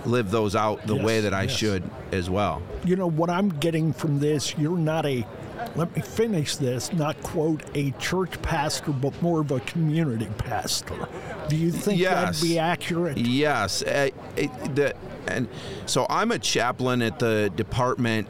live 0.04 0.30
those 0.30 0.54
out 0.54 0.86
the 0.86 0.94
Yes, 0.94 1.04
way 1.04 1.20
that 1.22 1.34
I 1.34 1.44
yes. 1.44 1.56
should 1.56 1.90
as 2.12 2.28
well 2.30 2.62
You 2.84 2.94
know, 2.96 3.08
what 3.10 3.28
I'm 3.30 3.48
getting 3.48 3.92
from 3.92 4.20
this, 4.20 4.56
you're 4.56 4.78
not 4.78 5.04
a, 5.04 5.26
let 5.74 5.94
me 5.96 6.00
finish 6.02 6.54
this, 6.56 6.92
not 6.92 7.20
quote 7.24 7.62
a 7.74 7.90
church 7.92 8.40
pastor, 8.40 8.92
but 8.92 9.20
more 9.20 9.40
of 9.40 9.50
a 9.50 9.58
community 9.60 10.28
pastor. 10.38 11.08
Do 11.48 11.56
you 11.56 11.72
think 11.72 11.98
Yes. 11.98 12.36
that'd 12.38 12.48
be 12.48 12.56
accurate? 12.60 13.18
Yes, 13.18 13.82
uh, 13.82 14.10
it, 14.36 14.76
the, 14.76 14.94
and 15.26 15.48
so 15.86 16.06
I'm 16.08 16.30
a 16.30 16.38
chaplain 16.38 17.02
at 17.02 17.18
the 17.18 17.50
department 17.56 18.28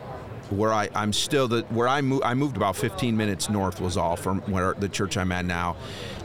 where 0.50 0.72
I, 0.72 0.88
I'm 0.94 1.12
still 1.12 1.48
the 1.48 1.62
where 1.70 1.88
I 1.88 2.00
moved. 2.00 2.24
I 2.24 2.34
moved 2.34 2.56
about 2.56 2.76
15 2.76 3.16
minutes 3.16 3.50
north 3.50 3.80
was 3.80 3.96
all 3.96 4.16
from 4.16 4.40
where 4.42 4.74
the 4.74 4.88
church 4.88 5.16
I'm 5.16 5.32
at 5.32 5.44
now, 5.44 5.76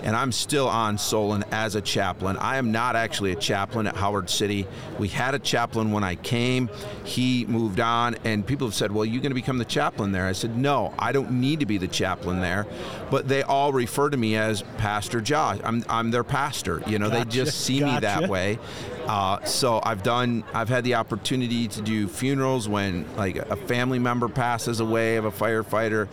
and 0.04 0.16
I'm 0.16 0.32
still 0.32 0.68
on 0.68 0.98
Solon 0.98 1.44
as 1.52 1.76
a 1.76 1.82
chaplain. 1.82 2.38
I 2.38 2.58
am 2.58 2.72
not 2.72 2.96
actually 2.96 3.32
a 3.32 3.36
chaplain 3.36 3.88
at 3.88 3.96
Howard 3.96 4.30
City. 4.30 4.68
We 5.00 5.08
had 5.08 5.36
a 5.36 5.40
chaplain 5.40 5.92
when 5.92 6.04
I 6.04 6.16
came. 6.16 6.70
He 7.04 7.46
moved 7.46 7.80
on, 7.80 8.16
and 8.24 8.46
people 8.46 8.68
have 8.68 8.76
said, 8.76 8.92
"Well, 8.92 9.06
you're 9.06 9.22
going 9.22 9.32
to 9.32 9.36
become 9.36 9.58
the 9.58 9.66
chaplain 9.66 10.12
there." 10.12 10.26
I 10.26 10.32
said, 10.34 10.58
"No, 10.58 10.94
I 10.98 11.12
don't 11.12 11.32
need 11.40 11.60
to 11.60 11.66
be 11.66 11.78
the 11.78 11.88
chaplain 11.88 12.42
there," 12.42 12.66
but 13.10 13.28
they 13.28 13.44
all 13.44 13.74
refer 13.74 14.10
to 14.10 14.18
me 14.18 14.36
as 14.36 14.64
Pastor 14.78 15.22
Josh. 15.22 15.60
I'm 15.64 15.84
I'm 15.90 16.12
their 16.12 16.24
pastor. 16.24 16.82
You 16.88 17.00
know, 17.00 17.10
they 17.10 17.26
just 17.26 17.62
see 17.62 17.84
me 17.84 18.00
that 18.00 18.30
way. 18.30 18.60
Uh, 19.08 19.44
so 19.46 19.82
I've 19.84 20.04
done. 20.04 20.44
I've 20.54 20.70
had 20.70 20.84
the 20.84 20.96
opportunity 20.96 21.68
to 21.68 21.82
do 21.82 22.08
funerals 22.08 22.70
when 22.70 23.06
like 23.16 23.36
a 23.36 23.56
family 23.56 24.00
member 24.00 24.30
passes 24.30 24.80
away 24.80 25.18
of 25.18 25.26
a 25.26 25.32
firefighter. 25.32 26.08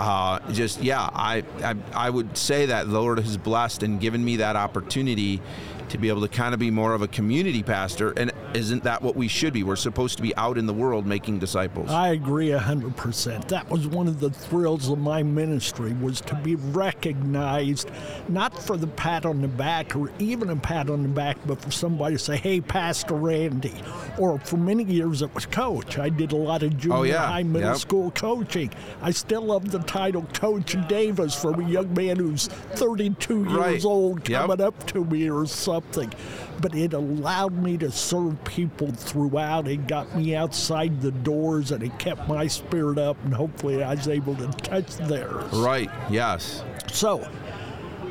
Uh, 0.00 0.40
just 0.52 0.82
yeah, 0.82 1.10
I, 1.12 1.44
I 1.62 1.76
I 1.92 2.08
would 2.08 2.34
say 2.34 2.64
that 2.64 2.86
the 2.86 2.98
Lord 2.98 3.18
has 3.18 3.36
blessed 3.36 3.82
and 3.82 4.00
given 4.00 4.24
me 4.24 4.36
that 4.36 4.56
opportunity 4.56 5.42
to 5.90 5.98
be 5.98 6.08
able 6.08 6.20
to 6.22 6.28
kind 6.28 6.54
of 6.54 6.60
be 6.60 6.70
more 6.70 6.94
of 6.94 7.02
a 7.02 7.08
community 7.08 7.62
pastor. 7.62 8.12
And 8.12 8.32
isn't 8.54 8.84
that 8.84 9.02
what 9.02 9.16
we 9.16 9.28
should 9.28 9.52
be? 9.52 9.62
We're 9.62 9.76
supposed 9.76 10.16
to 10.16 10.22
be 10.22 10.34
out 10.36 10.56
in 10.58 10.66
the 10.66 10.72
world 10.74 11.06
making 11.06 11.38
disciples. 11.38 11.90
I 11.90 12.08
agree 12.10 12.48
100%. 12.50 13.48
That 13.48 13.68
was 13.70 13.86
one 13.86 14.06
of 14.08 14.20
the 14.20 14.30
thrills 14.30 14.88
of 14.88 14.98
my 14.98 15.22
ministry 15.22 15.92
was 15.94 16.20
to 16.22 16.34
be 16.36 16.54
recognized 16.54 17.90
not 18.28 18.56
for 18.60 18.76
the 18.76 18.86
pat 18.86 19.26
on 19.26 19.42
the 19.42 19.48
back 19.48 19.94
or 19.96 20.10
even 20.18 20.50
a 20.50 20.56
pat 20.56 20.88
on 20.90 21.02
the 21.02 21.08
back 21.08 21.36
but 21.46 21.60
for 21.60 21.70
somebody 21.70 22.16
to 22.16 22.18
say, 22.18 22.36
"Hey, 22.36 22.60
Pastor 22.60 23.14
Randy." 23.14 23.74
Or 24.18 24.38
for 24.38 24.56
many 24.56 24.84
years 24.84 25.22
it 25.22 25.34
was 25.34 25.46
coach. 25.46 25.98
I 25.98 26.08
did 26.08 26.32
a 26.32 26.36
lot 26.36 26.62
of 26.62 26.76
junior 26.78 26.96
Oh, 26.98 27.02
yeah. 27.02 27.26
high, 27.26 27.42
middle 27.42 27.70
Yep. 27.70 27.76
school 27.78 28.10
coaching. 28.12 28.70
I 29.02 29.10
still 29.10 29.42
love 29.42 29.70
the 29.70 29.78
title 29.80 30.26
Coach 30.32 30.76
Davis 30.88 31.34
for 31.34 31.52
a 31.60 31.64
young 31.64 31.92
man 31.94 32.16
who's 32.18 32.46
32 32.74 33.44
Right. 33.44 33.72
years 33.72 33.84
old 33.84 34.28
Yep. 34.28 34.40
coming 34.40 34.60
up 34.60 34.86
to 34.88 35.04
me 35.04 35.28
or 35.30 35.46
something. 35.80 36.12
But 36.60 36.74
it 36.74 36.92
allowed 36.92 37.54
me 37.54 37.76
to 37.78 37.90
serve 37.90 38.42
people 38.44 38.92
throughout. 38.92 39.68
It 39.68 39.86
got 39.86 40.14
me 40.16 40.36
outside 40.36 41.00
the 41.00 41.10
doors 41.10 41.70
and 41.70 41.82
it 41.82 41.98
kept 41.98 42.28
my 42.28 42.46
spirit 42.46 42.98
up, 42.98 43.16
and 43.24 43.32
hopefully 43.32 43.82
I 43.82 43.94
was 43.94 44.08
able 44.08 44.34
to 44.36 44.48
touch 44.48 44.96
theirs. 44.96 45.52
Right. 45.52 45.90
Yes. 46.10 46.62
So, 46.92 47.26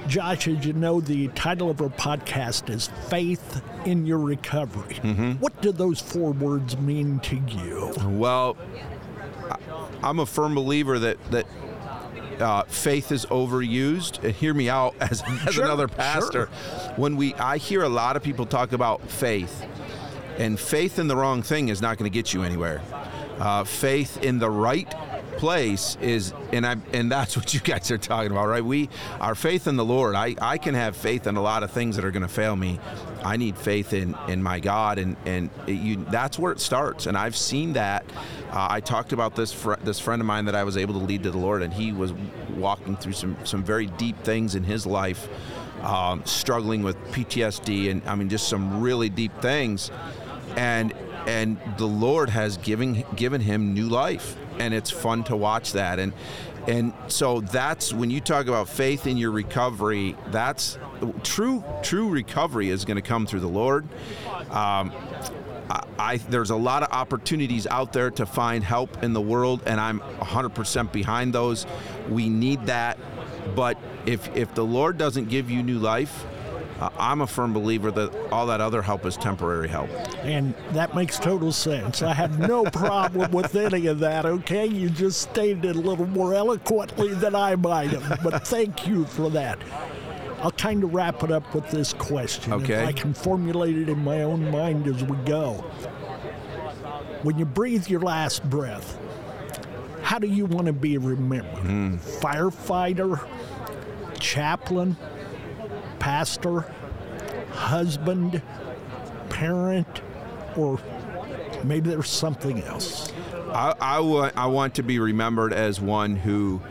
Josh, 0.07 0.47
as 0.47 0.65
you 0.65 0.73
know, 0.73 1.01
the 1.01 1.27
title 1.29 1.69
of 1.69 1.81
our 1.81 1.89
podcast 1.89 2.69
is 2.69 2.89
Faith 3.09 3.61
in 3.85 4.05
Your 4.05 4.19
Recovery. 4.19 4.95
Mm-hmm. 4.95 5.33
What 5.33 5.61
do 5.61 5.71
those 5.71 5.99
four 5.99 6.31
words 6.31 6.77
mean 6.77 7.19
to 7.19 7.35
you? 7.35 7.93
Well, 8.05 8.57
I'm 10.01 10.19
a 10.19 10.25
firm 10.25 10.55
believer 10.55 10.97
that 10.99 11.23
that 11.31 11.45
uh, 12.41 12.63
faith 12.63 13.11
is 13.11 13.25
overused. 13.27 14.23
And 14.23 14.33
hear 14.33 14.53
me 14.53 14.69
out 14.69 14.95
as, 15.01 15.23
as 15.47 15.55
Sure, 15.55 15.65
another 15.65 15.87
sure. 15.87 15.95
pastor. 15.97 16.45
When 16.95 17.15
we, 17.15 17.33
I 17.35 17.57
hear 17.57 17.83
a 17.83 17.89
lot 17.89 18.15
of 18.15 18.23
people 18.23 18.45
talk 18.45 18.71
about 18.71 19.01
faith, 19.09 19.65
and 20.37 20.59
faith 20.59 20.99
in 20.99 21.07
the 21.07 21.15
wrong 21.15 21.41
thing 21.41 21.69
is 21.69 21.81
not 21.81 21.97
going 21.97 22.09
to 22.09 22.13
get 22.13 22.33
you 22.33 22.43
anywhere. 22.43 22.81
Uh, 23.39 23.63
faith 23.63 24.23
in 24.23 24.39
the 24.39 24.49
right 24.49 24.93
place 25.37 25.97
is 26.01 26.33
and 26.51 26.67
I 26.67 26.75
and 26.91 27.09
that's 27.09 27.37
what 27.37 27.53
you 27.53 27.61
guys 27.61 27.89
are 27.91 27.97
talking 27.97 28.29
about 28.31 28.47
right 28.47 28.63
we 28.63 28.89
our 29.21 29.35
faith 29.35 29.67
in 29.67 29.77
the 29.77 29.85
Lord 29.85 30.13
I, 30.13 30.35
I 30.41 30.57
can 30.57 30.75
have 30.75 30.97
faith 30.97 31.27
in 31.27 31.37
a 31.37 31.41
lot 31.41 31.63
of 31.63 31.71
things 31.71 31.95
that 31.95 32.03
are 32.03 32.11
going 32.11 32.23
to 32.23 32.27
fail 32.27 32.57
me 32.57 32.77
I 33.23 33.37
need 33.37 33.57
faith 33.57 33.93
in 33.93 34.15
in 34.27 34.41
my 34.41 34.59
God 34.59 34.97
and 34.97 35.15
and 35.25 35.49
it, 35.67 35.73
you 35.73 36.05
that's 36.09 36.39
where 36.39 36.51
it 36.51 36.59
starts. 36.59 37.05
And 37.05 37.17
I've 37.17 37.35
seen 37.35 37.73
that. 37.73 38.05
Uh, 38.51 38.67
I 38.69 38.79
talked 38.79 39.13
about 39.13 39.35
this 39.35 39.53
fr- 39.53 39.75
this 39.83 39.99
friend 39.99 40.21
of 40.21 40.25
mine 40.25 40.45
that 40.45 40.55
I 40.55 40.63
was 40.63 40.77
able 40.77 40.93
to 40.95 41.05
lead 41.05 41.23
to 41.23 41.31
the 41.31 41.37
Lord 41.37 41.61
and 41.61 41.73
he 41.73 41.91
was 41.91 42.13
walking 42.55 42.95
through 42.95 43.13
some 43.13 43.37
some 43.43 43.63
very 43.63 43.87
deep 43.87 44.17
things 44.23 44.55
in 44.55 44.63
his 44.63 44.85
life 44.85 45.27
um, 45.81 46.23
struggling 46.25 46.83
with 46.83 46.97
PTSD 47.11 47.91
and 47.91 48.01
I 48.07 48.15
mean 48.15 48.29
just 48.29 48.47
some 48.47 48.81
really 48.81 49.09
deep 49.09 49.39
things. 49.41 49.91
And 50.55 50.93
and 51.27 51.59
the 51.77 51.85
Lord 51.85 52.29
has 52.29 52.57
given 52.57 53.05
given 53.15 53.41
him 53.41 53.73
new 53.73 53.87
life, 53.87 54.35
and 54.57 54.73
it's 54.73 54.89
fun 54.89 55.23
to 55.25 55.35
watch 55.35 55.73
that. 55.73 55.99
And 55.99 56.13
and 56.69 56.93
so 57.07 57.41
that's 57.41 57.91
when 57.91 58.11
you 58.11 58.21
talk 58.21 58.45
about 58.45 58.69
faith 58.69 59.07
in 59.07 59.17
your 59.17 59.31
recovery. 59.31 60.15
That's 60.27 60.77
true. 61.23 61.63
True 61.81 62.09
recovery 62.09 62.69
is 62.69 62.85
going 62.85 62.97
to 62.97 63.01
come 63.01 63.25
through 63.25 63.39
the 63.39 63.47
Lord. 63.47 63.87
Um, 64.51 64.93
I, 65.67 65.83
I 65.97 66.17
there's 66.17 66.51
a 66.51 66.55
lot 66.55 66.83
of 66.83 66.91
opportunities 66.91 67.65
out 67.65 67.91
there 67.91 68.11
to 68.11 68.25
find 68.27 68.63
help 68.63 69.03
in 69.03 69.13
the 69.13 69.21
world, 69.21 69.63
and 69.65 69.79
I'm 69.79 69.99
100% 69.99 70.91
behind 70.91 71.33
those. 71.33 71.65
We 72.07 72.29
need 72.29 72.67
that, 72.67 72.99
but 73.55 73.79
if 74.05 74.35
if 74.35 74.53
the 74.53 74.65
Lord 74.65 74.99
doesn't 74.99 75.27
give 75.29 75.49
you 75.49 75.63
new 75.63 75.79
life. 75.79 76.23
Uh, 76.79 76.89
I'm 76.97 77.19
a 77.21 77.27
firm 77.27 77.51
believer 77.51 77.91
that 77.91 78.31
all 78.31 78.47
that 78.47 78.61
other 78.61 78.81
help 78.81 79.05
is 79.05 79.17
temporary 79.17 79.67
help. 79.67 79.89
And 80.23 80.53
that 80.71 80.95
makes 80.95 81.19
total 81.19 81.51
sense. 81.51 82.01
I 82.01 82.13
have 82.13 82.39
no 82.39 82.63
problem 82.65 83.31
with 83.31 83.53
any 83.55 83.87
of 83.87 83.99
that, 83.99 84.25
okay? 84.25 84.65
You 84.65 84.89
just 84.89 85.21
stated 85.21 85.65
it 85.65 85.75
a 85.75 85.79
little 85.79 86.07
more 86.07 86.33
eloquently 86.33 87.13
than 87.13 87.35
I 87.35 87.55
might 87.55 87.89
have, 87.89 88.23
but 88.23 88.47
thank 88.47 88.87
you 88.87 89.05
for 89.05 89.29
that. 89.31 89.59
I'll 90.41 90.51
kind 90.51 90.85
of 90.85 90.93
wrap 90.93 91.21
it 91.23 91.31
up 91.31 91.53
with 91.53 91.69
this 91.69 91.91
question. 91.91 92.53
Okay. 92.53 92.85
I 92.85 92.93
can 92.93 93.13
formulate 93.13 93.75
it 93.77 93.89
in 93.89 94.01
my 94.01 94.21
own 94.23 94.49
mind 94.49 94.87
as 94.87 95.03
we 95.03 95.17
go. 95.25 95.55
when 97.23 97.37
you 97.37 97.43
breathe 97.43 97.89
your 97.89 97.99
last 97.99 98.49
breath, 98.49 98.97
how 100.01 100.17
do 100.17 100.27
you 100.27 100.45
want 100.45 100.67
to 100.67 100.73
be 100.73 100.97
remembered? 100.97 101.99
Firefighter, 102.21 103.27
chaplain, 104.17 104.95
pastor, 106.09 106.65
husband, 107.51 108.41
parent, 109.29 110.01
or 110.57 110.79
maybe 111.63 111.91
there's 111.91 112.09
something 112.09 112.63
else? 112.63 113.13
I, 113.53 113.75
I, 113.79 113.99
wa- 113.99 114.31
I 114.35 114.47
want 114.47 114.73
to 114.75 114.83
be 114.83 114.97
remembered 114.97 115.53
as 115.53 115.79
one 115.79 116.15
who 116.15 116.61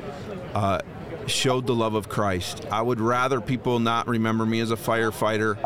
uh, 0.54 0.80
showed 1.28 1.68
the 1.68 1.74
love 1.74 1.94
of 1.94 2.08
Christ. 2.08 2.66
I 2.72 2.82
would 2.82 3.00
rather 3.00 3.40
people 3.40 3.78
not 3.78 4.08
remember 4.08 4.44
me 4.44 4.58
as 4.58 4.72
a 4.72 4.76
firefighter 4.76 5.56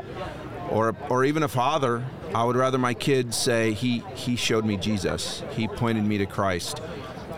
or, 0.68 0.94
or 1.08 1.24
even 1.24 1.42
a 1.42 1.48
father. 1.48 2.04
I 2.34 2.44
would 2.44 2.56
rather 2.56 2.76
my 2.76 2.92
kids 2.92 3.38
say 3.38 3.72
he, 3.72 4.00
he 4.14 4.36
showed 4.36 4.66
me 4.66 4.76
Jesus. 4.76 5.42
He 5.52 5.66
pointed 5.66 6.04
me 6.04 6.18
to 6.18 6.26
Christ. 6.26 6.82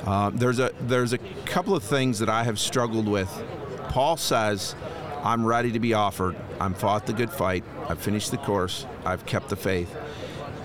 Um, 0.05 0.37
there's 0.37 0.59
a 0.59 0.73
there's 0.81 1.13
a 1.13 1.19
couple 1.47 1.77
of 1.77 1.85
things 1.85 2.19
that 2.19 2.29
I 2.29 2.43
have 2.43 2.59
struggled 2.59 3.07
with. 3.07 3.31
Paul 3.89 4.17
says, 4.17 4.75
"I'm 5.25 5.45
ready 5.45 5.73
to 5.73 5.81
be 5.81 5.95
offered. 5.95 6.37
I've 6.61 6.77
fought 6.77 7.07
the 7.07 7.13
good 7.13 7.31
fight. 7.31 7.65
I've 7.89 8.01
finished 8.01 8.31
the 8.31 8.37
course. 8.39 8.87
I've 9.05 9.27
kept 9.27 9.49
the 9.49 9.57
faith." 9.57 9.95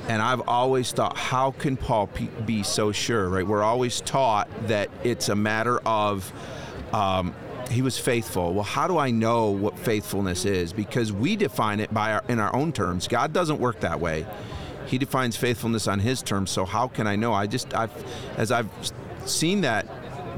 And 0.08 0.24
I've 0.24 0.42
always 0.48 0.92
thought, 0.92 1.16
how 1.16 1.52
can 1.52 1.78
Paul 1.78 2.10
be 2.44 2.64
so 2.64 2.92
sure? 2.92 3.30
Right? 3.30 3.46
We're 3.46 3.62
always 3.62 4.02
taught 4.02 4.50
that 4.68 4.90
it's 5.04 5.30
a 5.30 5.36
matter 5.36 5.80
of 5.86 6.34
um, 6.92 7.36
he 7.70 7.84
was 7.84 8.00
faithful. 8.00 8.54
Well, 8.54 8.64
how 8.64 8.88
do 8.88 8.98
I 8.98 9.12
know 9.12 9.52
what 9.52 9.78
faithfulness 9.78 10.46
is? 10.46 10.74
Because 10.74 11.14
we 11.14 11.36
define 11.36 11.80
it 11.80 11.94
by 11.94 12.14
our, 12.14 12.24
in 12.28 12.40
our 12.40 12.54
own 12.56 12.72
terms. 12.72 13.08
God 13.08 13.34
doesn't 13.34 13.60
work 13.60 13.82
that 13.82 14.00
way. 14.00 14.26
He 14.88 14.98
defines 14.98 15.38
faithfulness 15.38 15.88
on 15.88 16.00
His 16.00 16.24
terms. 16.24 16.50
So 16.50 16.66
how 16.66 16.88
can 16.88 17.06
I 17.06 17.16
know? 17.16 17.32
I 17.34 17.46
just, 17.46 17.74
I've, 17.76 17.92
as 18.38 18.52
I've 18.52 18.70
seen 19.26 19.62
that 19.62 19.88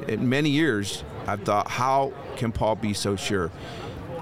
in 0.07 0.27
many 0.27 0.49
years, 0.49 1.05
I've 1.27 1.43
thought, 1.43 1.69
how 1.69 2.11
can 2.35 2.51
Paul 2.51 2.75
be 2.75 2.93
so 2.93 3.15
sure? 3.15 3.51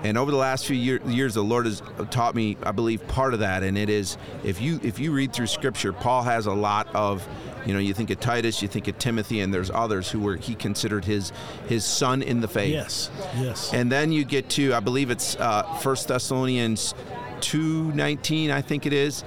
And 0.03 0.17
over 0.17 0.31
the 0.31 0.37
last 0.37 0.65
few 0.65 0.77
year, 0.77 1.01
years, 1.05 1.33
the 1.33 1.43
Lord 1.43 1.65
has 1.65 1.83
taught 2.09 2.33
me, 2.33 2.55
I 2.63 2.71
believe, 2.71 3.05
part 3.09 3.33
of 3.33 3.41
that, 3.41 3.63
and 3.63 3.77
it 3.77 3.89
is 3.89 4.17
if 4.43 4.61
you 4.61 4.79
if 4.81 4.97
you 4.97 5.11
read 5.11 5.33
through 5.33 5.47
Scripture, 5.47 5.91
Paul 5.91 6.23
has 6.23 6.45
a 6.45 6.53
lot 6.53 6.87
of, 6.95 7.27
you 7.65 7.73
know, 7.73 7.79
you 7.79 7.93
think 7.93 8.09
of 8.09 8.19
Titus, 8.19 8.61
you 8.61 8.69
think 8.69 8.87
of 8.87 8.97
Timothy, 8.97 9.41
and 9.41 9.53
there's 9.53 9.69
others 9.69 10.09
who 10.09 10.21
were 10.21 10.37
he 10.37 10.55
considered 10.55 11.03
his 11.03 11.33
his 11.67 11.83
son 11.83 12.21
in 12.21 12.39
the 12.39 12.47
faith. 12.47 12.71
Yes, 12.71 13.11
yes. 13.35 13.73
And 13.73 13.91
then 13.91 14.13
you 14.13 14.23
get 14.23 14.49
to, 14.51 14.73
I 14.73 14.79
believe 14.79 15.11
it's 15.11 15.35
uh, 15.35 15.63
First 15.81 16.07
Thessalonians 16.07 16.95
two 17.41 17.91
nineteen, 17.91 18.51
I 18.51 18.61
think 18.61 18.85
it 18.85 18.93
is, 18.93 19.23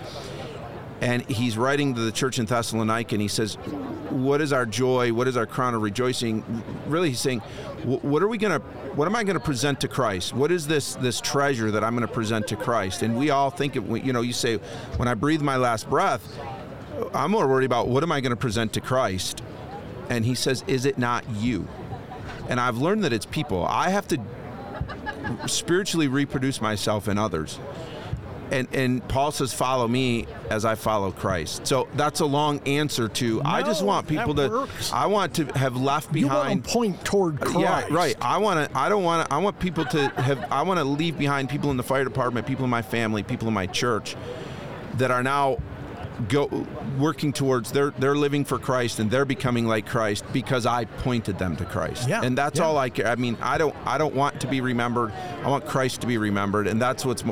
and 1.02 1.28
he's 1.28 1.58
writing 1.58 1.96
to 1.96 2.00
the 2.00 2.12
church 2.12 2.38
in 2.38 2.46
Thessalonica, 2.46 3.16
and 3.16 3.20
he 3.20 3.26
says, 3.26 3.56
"What 4.08 4.40
is 4.40 4.52
our 4.52 4.64
joy? 4.64 5.12
What 5.12 5.26
is 5.26 5.36
our 5.36 5.46
crown 5.46 5.74
of 5.74 5.82
rejoicing?" 5.82 6.44
Really, 6.86 7.10
he's 7.10 7.20
saying, 7.20 7.40
"What 7.84 8.22
are 8.22 8.28
we 8.28 8.38
gonna? 8.38 8.60
What 8.94 9.08
am 9.08 9.16
I 9.16 9.24
going 9.24 9.34
to 9.34 9.44
present 9.44 9.80
to 9.80 9.88
Christ? 9.88 10.32
What 10.32 10.52
is 10.52 10.68
this 10.68 10.94
this 10.94 11.20
treasure 11.20 11.72
that 11.72 11.82
I'm 11.82 11.96
going 11.96 12.06
to 12.06 12.14
present 12.14 12.46
to 12.48 12.56
Christ?" 12.56 13.02
And 13.02 13.16
we 13.16 13.30
all 13.30 13.50
think 13.50 13.74
of, 13.74 13.90
you 14.06 14.12
know, 14.12 14.20
you 14.20 14.32
say, 14.32 14.58
"When 14.96 15.08
I 15.08 15.14
breathe 15.14 15.42
my 15.42 15.56
last 15.56 15.90
breath, 15.90 16.22
I'm 17.12 17.32
more 17.32 17.48
worried 17.48 17.66
about 17.66 17.88
what 17.88 18.04
am 18.04 18.12
I 18.12 18.20
going 18.20 18.30
to 18.30 18.36
present 18.36 18.72
to 18.74 18.80
Christ." 18.80 19.42
And 20.08 20.24
he 20.24 20.36
says, 20.36 20.62
"Is 20.68 20.86
it 20.86 20.98
not 20.98 21.24
you?" 21.28 21.66
And 22.48 22.60
I've 22.60 22.78
learned 22.78 23.02
that 23.02 23.12
it's 23.12 23.26
people. 23.26 23.66
I 23.66 23.88
have 23.88 24.06
to 24.08 24.18
spiritually 25.46 26.06
reproduce 26.06 26.60
myself 26.60 27.08
in 27.08 27.18
others. 27.18 27.58
And, 28.52 28.68
and 28.72 29.08
Paul 29.08 29.32
says, 29.32 29.52
"Follow 29.52 29.88
me 29.88 30.26
as 30.50 30.64
I 30.64 30.74
follow 30.74 31.10
Christ." 31.10 31.66
So 31.66 31.88
that's 31.94 32.20
a 32.20 32.26
long 32.26 32.60
answer 32.68 33.08
to. 33.08 33.42
I 33.44 33.62
just 33.62 33.82
want 33.82 34.06
people 34.06 34.34
to. 34.34 34.48
works. 34.48 34.92
I 34.92 35.06
want 35.06 35.34
to 35.36 35.46
have 35.58 35.76
left 35.76 36.14
you 36.14 36.26
want 36.26 36.42
behind. 36.42 36.64
to 36.64 36.70
point 36.70 37.04
toward 37.04 37.42
uh, 37.42 37.46
Christ. 37.46 37.90
Yeah, 37.90 37.96
right. 37.96 38.16
I 38.20 38.38
want 38.38 38.70
to. 38.70 38.78
I 38.78 38.88
don't 38.88 39.04
want 39.04 39.26
to. 39.26 39.34
I 39.34 39.38
want 39.38 39.58
people 39.58 39.84
to 39.86 40.08
have. 40.10 40.52
I 40.52 40.62
want 40.62 40.78
to 40.78 40.84
leave 40.84 41.18
behind 41.18 41.48
people 41.48 41.70
in 41.70 41.76
the 41.76 41.82
fire 41.82 42.04
department, 42.04 42.46
people 42.46 42.64
in 42.64 42.70
my 42.70 42.82
family, 42.82 43.22
people 43.22 43.48
in 43.48 43.54
my 43.54 43.66
church, 43.66 44.16
that 44.98 45.10
are 45.10 45.22
now 45.22 45.56
go 46.28 46.66
working 46.98 47.32
towards. 47.32 47.72
They're 47.72 47.90
they're 47.98 48.14
living 48.14 48.44
for 48.44 48.58
Christ 48.58 48.98
and 48.98 49.10
they're 49.10 49.24
becoming 49.24 49.66
like 49.66 49.86
Christ 49.86 50.24
because 50.32 50.66
I 50.66 50.84
pointed 50.84 51.38
them 51.38 51.56
to 51.56 51.64
Christ. 51.64 52.08
Yeah, 52.08 52.20
And 52.22 52.36
that's 52.36 52.58
yeah. 52.58 52.66
all 52.66 52.76
I 52.76 52.90
care. 52.90 53.06
I 53.06 53.16
mean, 53.16 53.36
I 53.40 53.58
don't. 53.58 53.74
I 53.86 53.98
don't 53.98 54.14
want 54.14 54.40
to 54.40 54.46
be 54.46 54.60
remembered. 54.60 55.12
I 55.42 55.48
want 55.48 55.66
Christ 55.66 56.00
to 56.02 56.06
be 56.06 56.18
remembered, 56.18 56.66
and 56.66 56.80
that's 56.80 57.04
what's 57.04 57.24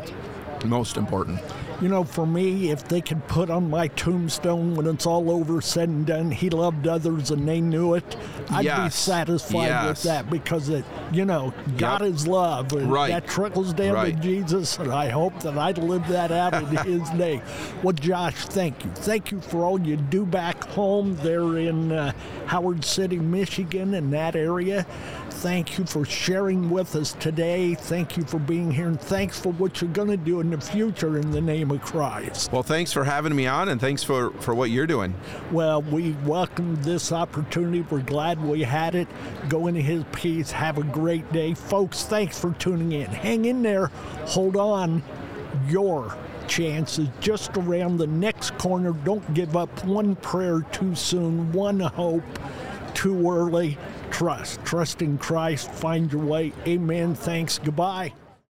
most 0.69 0.97
important. 0.97 1.41
You 1.81 1.89
know, 1.89 2.05
for 2.05 2.27
me, 2.27 2.71
if 2.71 2.87
they 2.89 3.01
could 3.01 3.27
put 3.27 3.49
on 3.49 3.71
my 3.71 3.89
tombstone 3.89 4.75
when 4.75 4.87
it's 4.87 5.07
all 5.07 5.31
over, 5.31 5.63
said 5.63 5.89
and 5.89 6.05
done, 6.05 6.31
he 6.31 6.51
loved 6.51 6.87
others 6.87 7.31
and 7.31 7.49
they 7.49 7.61
knew 7.63 7.95
it, 7.95 8.17
I'd 8.51 8.85
be 8.85 8.91
satisfied 8.91 9.69
Yes. 9.69 9.89
with 9.89 10.03
that 10.03 10.29
because 10.31 10.69
it, 10.69 10.85
you 11.11 11.25
know, 11.25 11.55
God 11.79 12.03
is 12.03 12.27
love. 12.27 12.73
And 12.75 12.93
Right. 12.93 13.09
That 13.09 13.27
trickles 13.27 13.73
down 13.73 13.95
Right. 13.95 14.15
to 14.15 14.21
Jesus, 14.21 14.79
and 14.79 14.93
I 14.93 15.09
hope 15.09 15.41
that 15.41 15.57
I'd 15.57 15.79
live 15.79 16.07
that 16.09 16.31
out 16.31 16.53
in 16.53 16.67
His 16.85 17.11
name. 17.15 17.41
Well, 17.83 17.93
Josh, 17.95 18.35
thank 18.47 18.85
you. 18.85 18.91
Thank 18.95 19.31
you 19.31 19.41
for 19.41 19.65
all 19.65 19.81
you 19.81 19.97
do 19.97 20.27
back 20.27 20.63
home 20.65 21.17
there 21.23 21.57
in 21.57 21.93
uh, 21.93 22.13
Howard 22.47 22.85
City, 22.85 23.19
Michigan, 23.19 23.95
and 23.95 24.13
that 24.13 24.37
area. 24.37 24.85
Thank 25.31 25.79
you 25.79 25.87
for 25.87 26.05
sharing 26.05 26.69
with 26.69 26.95
us 26.97 27.13
today. 27.13 27.75
Thank 27.75 28.17
you 28.17 28.25
for 28.25 28.39
being 28.39 28.71
here, 28.71 28.89
and 28.89 29.01
thanks 29.01 29.41
for 29.41 29.53
what 29.55 29.81
you're 29.81 29.91
going 29.91 30.09
to 30.09 30.17
do 30.17 30.41
in 30.41 30.51
the 30.51 30.61
future 30.61 31.19
in 31.19 31.31
the 31.31 31.41
name 31.41 31.71
of 31.71 31.81
Christ. 31.81 32.53
Well, 32.53 32.63
thanks 32.63 32.93
for 32.93 33.05
having 33.05 33.35
me 33.35 33.47
on, 33.47 33.69
and 33.69 33.81
thanks 33.81 34.03
for 34.03 34.31
for 34.33 34.55
what 34.55 34.71
you're 34.71 34.87
doing. 34.87 35.15
Well, 35.51 35.83
we 35.83 36.13
welcome 36.27 36.83
this 36.83 37.13
opportunity. 37.13 37.81
We're 37.83 38.01
glad 38.01 38.43
we 38.45 38.63
had 38.63 38.95
it. 38.95 39.09
Go 39.49 39.69
into 39.69 39.81
his 39.81 40.05
peace. 40.13 40.51
Have 40.51 40.79
a 40.79 40.85
great 40.85 41.33
day. 41.33 41.55
Folks, 41.55 42.05
thanks 42.05 42.39
for 42.39 42.53
tuning 42.55 42.93
in. 42.93 43.07
Hang 43.07 43.47
in 43.47 43.63
there. 43.63 43.87
Hold 44.27 44.57
on. 44.57 45.03
Your 45.69 46.17
chance 46.49 46.99
is 46.99 47.09
just 47.21 47.57
around 47.57 47.97
the 47.97 48.07
next 48.07 48.59
corner. 48.59 48.93
Don't 48.93 49.35
give 49.35 49.57
up 49.57 49.85
one 49.85 50.17
prayer 50.17 50.63
too 50.73 50.95
soon, 50.95 51.53
one 51.53 51.81
hope 51.81 52.25
too 52.95 53.31
early. 53.31 53.79
Trust. 54.11 54.65
Trust 54.65 55.03
in 55.03 55.19
Christ. 55.19 55.71
Find 55.71 56.13
your 56.13 56.23
way. 56.23 56.53
Amen. 56.67 57.15
Thanks. 57.15 57.59
Goodbye. 57.59 58.13